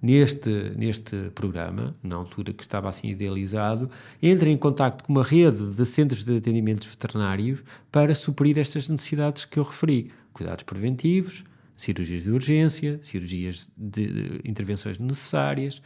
neste, 0.06 0.72
neste 0.78 1.32
programa, 1.34 1.96
na 2.04 2.16
altura 2.16 2.54
que 2.54 2.62
estava 2.62 2.88
assim 2.88 3.10
idealizado, 3.10 3.90
entra 4.22 4.48
em 4.48 4.56
contato 4.56 5.04
com 5.04 5.12
uma 5.12 5.24
rede 5.24 5.74
de 5.74 5.86
centros 5.86 6.24
de 6.24 6.38
atendimentos 6.38 6.88
veterinários 6.88 7.64
para 7.92 8.14
suprir 8.14 8.60
estas 8.60 8.88
necessidades 8.88 9.46
que 9.46 9.58
eu 9.58 9.64
referi. 9.64 10.12
Cuidados 10.32 10.64
preventivos, 10.64 11.44
cirurgias 11.76 12.24
de 12.24 12.32
urgência, 12.32 13.00
cirurgias 13.02 13.68
de, 13.76 14.06
de 14.06 14.42
intervenções 14.46 15.00
necessárias, 15.00 15.82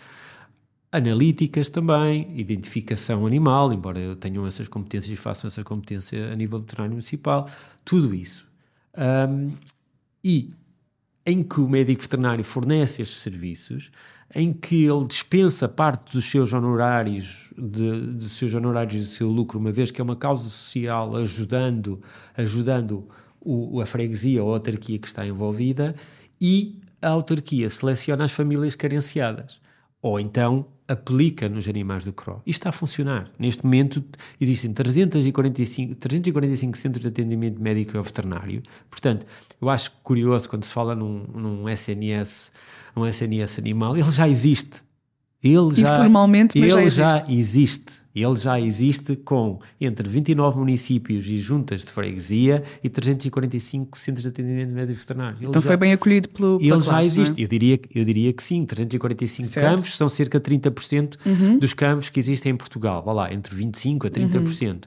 analíticas 0.92 1.70
também, 1.70 2.30
identificação 2.38 3.26
animal, 3.26 3.72
embora 3.72 4.18
tenham 4.18 4.46
essas 4.46 4.68
competências 4.68 5.14
e 5.14 5.16
façam 5.16 5.48
essa 5.48 5.64
competência 5.64 6.30
a 6.30 6.36
nível 6.36 6.60
veterinário 6.60 6.92
municipal, 6.92 7.48
tudo 7.86 8.14
isso. 8.14 8.46
Um, 8.98 9.52
e 10.22 10.52
em 11.30 11.44
que 11.44 11.60
o 11.60 11.70
médico 11.70 12.02
veterinário 12.02 12.44
fornece 12.44 13.02
estes 13.02 13.20
serviços, 13.20 13.92
em 14.34 14.52
que 14.52 14.86
ele 14.86 15.06
dispensa 15.06 15.68
parte 15.68 16.14
dos 16.14 16.26
seus 16.26 16.54
honorários, 16.54 17.54
de, 17.58 18.02
dos 18.14 18.34
seus 18.34 18.54
honorários 18.56 19.04
do 19.04 19.10
seu 19.10 19.30
lucro, 19.30 19.60
uma 19.60 19.72
vez 19.72 19.92
que 19.92 20.02
é 20.02 20.04
uma 20.04 20.16
causa 20.16 20.50
social 20.50 21.16
ajudando, 21.16 22.02
ajudando 22.36 23.08
o, 23.40 23.80
a 23.80 23.86
freguesia 23.86 24.44
ou 24.44 24.52
a 24.52 24.58
autarquia 24.58 24.98
que 24.98 25.08
está 25.08 25.26
envolvida, 25.26 25.96
e 26.42 26.80
a 27.02 27.10
autarquia 27.10 27.70
seleciona 27.70 28.24
as 28.24 28.32
famílias 28.32 28.76
carenciadas. 28.76 29.62
Ou 30.02 30.20
então 30.20 30.66
aplica 30.90 31.48
nos 31.48 31.68
animais 31.68 32.04
do 32.04 32.12
CRO. 32.12 32.42
Isto 32.46 32.62
está 32.62 32.70
a 32.70 32.72
funcionar. 32.72 33.32
Neste 33.38 33.64
momento 33.64 34.04
existem 34.42 34.74
345, 34.74 35.96
345 35.96 36.78
centros 36.78 37.02
de 37.04 37.08
atendimento 37.08 37.62
médico 37.62 37.96
e 37.96 38.02
veterinário. 38.02 38.64
Portanto, 38.90 39.26
eu 39.62 39.70
acho 39.70 39.92
curioso 40.04 40.50
quando 40.50 40.64
se 40.64 40.74
fala 40.74 40.96
num, 40.96 41.26
num 41.34 41.70
SNS, 41.70 42.52
um 42.96 43.06
SNS 43.06 43.60
animal, 43.60 43.96
ele 43.96 44.10
já 44.10 44.28
existe. 44.28 44.82
Ele 45.42 45.74
já, 45.74 45.96
Informalmente, 45.96 46.60
mas 46.60 46.70
ele 46.70 46.74
já 46.74 46.84
existe. 46.84 46.98
já 46.98 47.26
existe. 47.30 48.00
Ele 48.14 48.36
já 48.36 48.60
existe 48.60 49.16
com 49.16 49.60
entre 49.80 50.10
29 50.10 50.60
municípios 50.60 51.26
e 51.28 51.38
juntas 51.38 51.86
de 51.86 51.92
freguesia 51.92 52.62
e 52.84 52.90
345 52.90 53.98
centros 53.98 54.24
de 54.24 54.30
atendimento 54.30 54.74
médico 54.74 55.00
veterinário. 55.00 55.38
Ele 55.38 55.48
então 55.48 55.62
já, 55.62 55.68
foi 55.68 55.78
bem 55.78 55.94
acolhido 55.94 56.28
pelo 56.28 56.58
Ele 56.60 56.70
já 56.72 56.76
classe, 56.78 57.08
existe. 57.08 57.40
É? 57.40 57.44
Eu, 57.46 57.48
diria, 57.48 57.80
eu 57.96 58.04
diria 58.04 58.34
que 58.34 58.44
sim. 58.44 58.66
345 58.66 59.48
certo. 59.48 59.76
campos 59.76 59.96
são 59.96 60.10
cerca 60.10 60.40
de 60.40 60.58
30% 60.58 61.16
uhum. 61.26 61.60
dos 61.60 61.72
campos 61.72 62.10
que 62.10 62.20
existem 62.20 62.52
em 62.52 62.58
Portugal. 62.58 63.02
Vá 63.02 63.14
lá, 63.14 63.34
entre 63.34 63.56
25% 63.56 64.08
a 64.08 64.10
30%. 64.10 64.68
Uhum. 64.68 64.80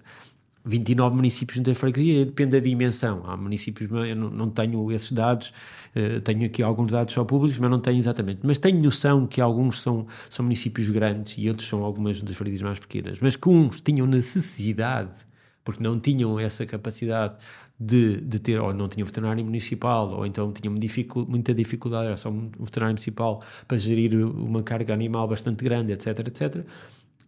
29 0.64 1.16
municípios 1.16 1.60
da 1.60 1.74
freguesia, 1.74 2.24
depende 2.24 2.52
da 2.52 2.60
dimensão. 2.60 3.22
Há 3.26 3.36
municípios, 3.36 3.90
eu 3.90 4.16
não, 4.16 4.30
não 4.30 4.50
tenho 4.50 4.92
esses 4.92 5.12
dados, 5.12 5.52
uh, 5.96 6.20
tenho 6.20 6.46
aqui 6.46 6.62
alguns 6.62 6.92
dados 6.92 7.12
só 7.12 7.24
públicos, 7.24 7.58
mas 7.58 7.70
não 7.70 7.80
tenho 7.80 7.98
exatamente. 7.98 8.40
Mas 8.42 8.58
tenho 8.58 8.80
noção 8.82 9.26
que 9.26 9.40
alguns 9.40 9.80
são, 9.80 10.06
são 10.30 10.44
municípios 10.44 10.88
grandes 10.90 11.34
e 11.36 11.48
outros 11.48 11.68
são 11.68 11.82
algumas 11.82 12.22
das 12.22 12.36
freguesias 12.36 12.62
mais 12.62 12.78
pequenas, 12.78 13.18
mas 13.20 13.34
que 13.34 13.48
uns 13.48 13.80
tinham 13.80 14.06
necessidade, 14.06 15.26
porque 15.64 15.82
não 15.82 15.98
tinham 15.98 16.38
essa 16.38 16.64
capacidade 16.64 17.34
de, 17.78 18.20
de 18.20 18.38
ter, 18.38 18.60
ou 18.60 18.72
não 18.72 18.88
tinham 18.88 19.04
veterinário 19.04 19.44
municipal, 19.44 20.10
ou 20.10 20.24
então 20.24 20.52
tinham 20.52 20.74
dificu 20.76 21.26
muita 21.28 21.52
dificuldade, 21.52 22.06
era 22.06 22.16
só 22.16 22.30
um 22.30 22.50
veterinário 22.60 22.94
municipal 22.94 23.42
para 23.66 23.76
gerir 23.76 24.14
uma 24.14 24.62
carga 24.62 24.94
animal 24.94 25.26
bastante 25.26 25.64
grande, 25.64 25.92
etc, 25.92 26.20
etc 26.20 26.64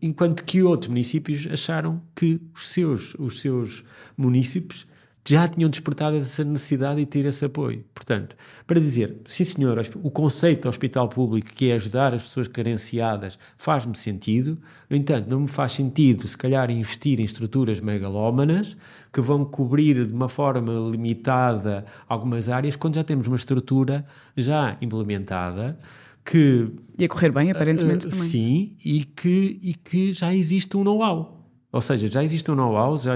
enquanto 0.05 0.45
que 0.45 0.63
outros 0.63 0.89
municípios 0.89 1.49
acharam 1.51 2.01
que 2.15 2.41
os 2.55 2.69
seus, 2.69 3.15
os 3.15 3.41
seus 3.41 3.85
municípios 4.17 4.87
já 5.27 5.49
tinham 5.49 5.71
despertado 5.71 6.19
essa 6.19 6.45
necessidade 6.45 7.01
de 7.01 7.07
ter 7.07 7.25
esse 7.25 7.43
apoio. 7.47 7.83
Portanto, 7.95 8.37
para 8.67 8.79
dizer, 8.79 9.17
sim 9.27 9.45
senhor, 9.45 9.81
o 10.03 10.11
conceito 10.11 10.63
de 10.63 10.69
hospital 10.69 11.09
público 11.09 11.51
que 11.55 11.71
é 11.71 11.75
ajudar 11.75 12.13
as 12.13 12.23
pessoas 12.23 12.47
carenciadas 12.47 13.39
faz-me 13.57 13.97
sentido, 13.97 14.59
no 14.91 14.95
entanto, 14.95 15.31
não 15.31 15.41
me 15.41 15.49
faz 15.49 15.73
sentido, 15.73 16.29
se 16.29 16.37
calhar, 16.37 16.71
investir 16.71 17.21
em 17.21 17.25
estruturas 17.25 17.81
megalómanas 17.81 18.77
que 19.11 19.23
vão 19.23 19.47
cobrir 19.47 20.05
de 20.05 20.13
uma 20.13 20.29
forma 20.29 20.73
limitada 20.91 21.87
algumas 22.07 22.51
áreas, 22.51 22.77
quando 22.77 22.97
já 22.97 23.05
temos 23.05 23.27
uma 23.27 23.37
estrutura 23.37 24.05
já 24.37 24.77
implementada 24.83 25.79
que. 26.25 26.71
E 26.99 27.05
a 27.05 27.09
correr 27.09 27.31
bem, 27.33 27.51
aparentemente 27.51 28.07
uh, 28.07 28.11
também. 28.11 28.29
Sim, 28.29 28.77
e 28.85 29.05
que, 29.05 29.59
e 29.63 29.75
que 29.75 30.13
já 30.13 30.35
existe 30.35 30.77
um 30.77 30.85
know-how. 30.85 31.45
Ou 31.73 31.81
seja, 31.81 32.09
já 32.09 32.23
existe 32.23 32.51
um 32.51 32.55
know-how, 32.55 32.97
já, 32.97 33.15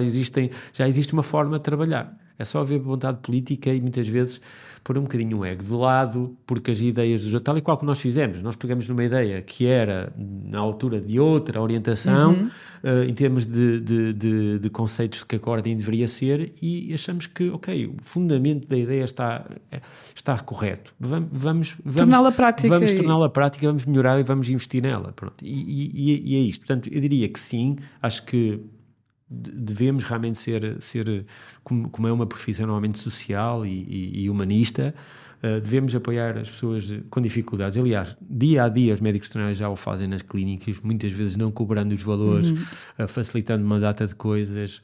já 0.72 0.88
existe 0.88 1.12
uma 1.12 1.22
forma 1.22 1.58
de 1.58 1.64
trabalhar. 1.64 2.16
É 2.38 2.44
só 2.44 2.60
haver 2.60 2.80
vontade 2.80 3.18
política 3.22 3.72
e 3.72 3.80
muitas 3.80 4.06
vezes 4.06 4.40
pôr 4.82 4.96
um 4.96 5.02
bocadinho 5.02 5.38
o 5.38 5.44
ego 5.44 5.62
de 5.62 5.72
lado, 5.72 6.36
porque 6.46 6.70
as 6.70 6.80
ideias 6.80 7.24
do 7.24 7.40
tal 7.40 7.58
e 7.58 7.60
qual 7.60 7.76
que 7.76 7.84
nós 7.84 8.00
fizemos, 8.00 8.42
nós 8.42 8.56
pegamos 8.56 8.88
numa 8.88 9.04
ideia 9.04 9.42
que 9.42 9.66
era 9.66 10.12
na 10.16 10.58
altura 10.58 11.00
de 11.00 11.20
outra 11.20 11.60
orientação, 11.60 12.32
uhum. 12.32 12.50
Uh, 12.82 13.02
em 13.08 13.14
termos 13.14 13.46
de, 13.46 13.80
de, 13.80 14.12
de, 14.12 14.58
de, 14.58 14.70
conceitos 14.70 15.22
que 15.24 15.36
a 15.36 15.40
ordem 15.50 15.76
deveria 15.76 16.08
ser, 16.08 16.52
e 16.60 16.92
achamos 16.92 17.26
que, 17.26 17.50
ok, 17.50 17.86
o 17.86 17.94
fundamento 18.02 18.68
da 18.68 18.76
ideia 18.76 19.04
está, 19.04 19.44
está 20.14 20.38
correto. 20.38 20.94
Vamos, 20.98 21.28
vamos, 21.84 21.96
torná-la 21.96 22.32
prática. 22.32 22.68
Vamos 22.68 22.92
torná-la 22.92 23.28
prática, 23.28 23.66
vamos 23.66 23.84
melhorar 23.84 24.18
e 24.18 24.22
vamos 24.22 24.48
investir 24.48 24.82
nela. 24.82 25.12
Pronto. 25.12 25.44
E, 25.44 26.12
e, 26.12 26.32
e 26.32 26.36
é 26.36 26.40
isto. 26.40 26.60
Portanto, 26.60 26.88
eu 26.92 27.00
diria 27.00 27.28
que 27.28 27.38
sim, 27.38 27.76
acho 28.02 28.24
que 28.24 28.60
devemos 29.30 30.04
realmente 30.04 30.38
ser, 30.38 30.80
ser 30.80 31.26
como, 31.62 31.90
como 31.90 32.08
é 32.08 32.12
uma 32.12 32.26
profissão 32.26 32.66
normalmente 32.66 32.98
social 32.98 33.66
e, 33.66 33.70
e, 33.70 34.22
e 34.22 34.30
humanista, 34.30 34.94
uh, 35.42 35.60
devemos 35.60 35.94
apoiar 35.94 36.36
as 36.38 36.50
pessoas 36.50 36.92
com 37.10 37.20
dificuldades. 37.20 37.78
Aliás, 37.78 38.16
dia 38.20 38.64
a 38.64 38.68
dia 38.68 38.94
os 38.94 39.00
médicos 39.00 39.28
veterinários 39.28 39.58
já 39.58 39.68
o 39.68 39.76
fazem 39.76 40.08
nas 40.08 40.22
clínicas, 40.22 40.80
muitas 40.80 41.12
vezes 41.12 41.36
não 41.36 41.50
cobrando 41.50 41.94
os 41.94 42.02
valores, 42.02 42.50
uhum. 42.50 43.04
uh, 43.04 43.08
facilitando 43.08 43.64
uma 43.64 43.80
data 43.80 44.06
de 44.06 44.14
coisas. 44.14 44.82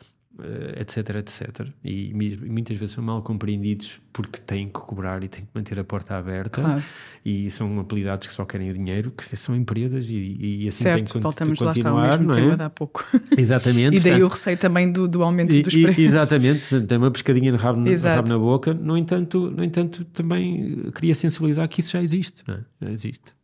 Etc, 0.76 1.16
etc. 1.16 1.68
E, 1.84 2.10
e, 2.10 2.50
muitas 2.50 2.76
vezes 2.76 2.94
são 2.94 3.04
mal 3.04 3.22
compreendidos 3.22 4.00
porque 4.12 4.40
têm 4.40 4.66
que 4.66 4.72
cobrar 4.72 5.22
e 5.22 5.28
têm 5.28 5.44
que 5.44 5.50
manter 5.54 5.78
a 5.78 5.84
porta 5.84 6.16
aberta 6.16 6.60
claro. 6.60 6.82
e 7.24 7.50
são 7.50 7.78
apelidados 7.78 8.26
que 8.26 8.32
só 8.32 8.44
querem 8.44 8.70
o 8.70 8.74
dinheiro, 8.74 9.10
que 9.10 9.24
são 9.36 9.54
empresas 9.54 10.06
e, 10.06 10.36
e 10.64 10.68
assim 10.68 10.82
certo, 10.82 11.04
tem 11.04 11.12
que 11.12 11.18
voltamos 11.18 11.58
continuar, 11.58 11.92
lá 11.92 12.08
está, 12.08 12.18
o 12.18 12.18
mesmo 12.18 12.32
não 12.32 12.38
é? 12.38 12.42
tema 12.42 12.56
de 12.56 12.62
há 12.62 12.70
pouco. 12.70 13.04
Exatamente. 13.36 13.96
e 13.96 14.00
daí 14.00 14.12
portanto, 14.12 14.24
o 14.24 14.28
receio 14.28 14.56
também 14.56 14.90
do, 14.90 15.06
do 15.06 15.22
aumento 15.22 15.52
e, 15.52 15.62
dos 15.62 15.74
preços. 15.74 16.04
Exatamente, 16.04 16.80
tem 16.82 16.98
uma 16.98 17.10
pescadinha 17.10 17.52
de 17.52 17.58
rabo, 17.58 17.82
rabo, 17.84 18.28
na 18.28 18.38
boca, 18.38 18.74
no 18.74 18.96
entanto, 18.96 19.50
no 19.50 19.62
entanto 19.62 20.04
também 20.06 20.90
queria 20.94 21.14
sensibilizar 21.14 21.68
que 21.68 21.80
isso 21.80 21.92
já 21.92 22.02
existe, 22.02 22.42
não 22.46 22.56
é? 22.56 22.60
Já 22.82 22.90
existe. 22.90 23.34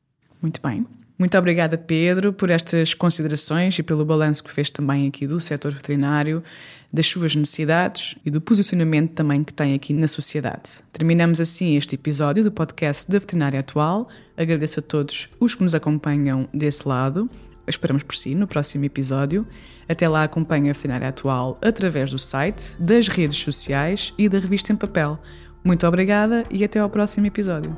Muito 0.42 0.60
bem. 0.62 0.86
Muito 1.20 1.36
obrigada, 1.36 1.76
Pedro, 1.76 2.32
por 2.32 2.48
estas 2.48 2.94
considerações 2.94 3.78
e 3.78 3.82
pelo 3.82 4.06
balanço 4.06 4.42
que 4.42 4.50
fez 4.50 4.70
também 4.70 5.06
aqui 5.06 5.26
do 5.26 5.38
setor 5.38 5.70
veterinário, 5.70 6.42
das 6.90 7.06
suas 7.06 7.34
necessidades 7.34 8.16
e 8.24 8.30
do 8.30 8.40
posicionamento 8.40 9.12
também 9.12 9.44
que 9.44 9.52
tem 9.52 9.74
aqui 9.74 9.92
na 9.92 10.08
sociedade. 10.08 10.82
Terminamos 10.90 11.38
assim 11.38 11.76
este 11.76 11.94
episódio 11.94 12.42
do 12.42 12.50
podcast 12.50 13.10
da 13.10 13.18
Veterinária 13.18 13.60
Atual. 13.60 14.08
Agradeço 14.34 14.80
a 14.80 14.82
todos 14.82 15.28
os 15.38 15.54
que 15.54 15.62
nos 15.62 15.74
acompanham 15.74 16.48
desse 16.54 16.88
lado. 16.88 17.28
Esperamos 17.66 18.02
por 18.02 18.16
si 18.16 18.34
no 18.34 18.46
próximo 18.46 18.86
episódio. 18.86 19.46
Até 19.86 20.08
lá, 20.08 20.24
acompanhe 20.24 20.70
a 20.70 20.72
Veterinária 20.72 21.08
Atual 21.08 21.58
através 21.60 22.12
do 22.12 22.18
site, 22.18 22.80
das 22.80 23.08
redes 23.08 23.36
sociais 23.36 24.14
e 24.16 24.26
da 24.26 24.38
revista 24.38 24.72
em 24.72 24.76
papel. 24.76 25.18
Muito 25.62 25.86
obrigada 25.86 26.44
e 26.50 26.64
até 26.64 26.78
ao 26.78 26.88
próximo 26.88 27.26
episódio. 27.26 27.76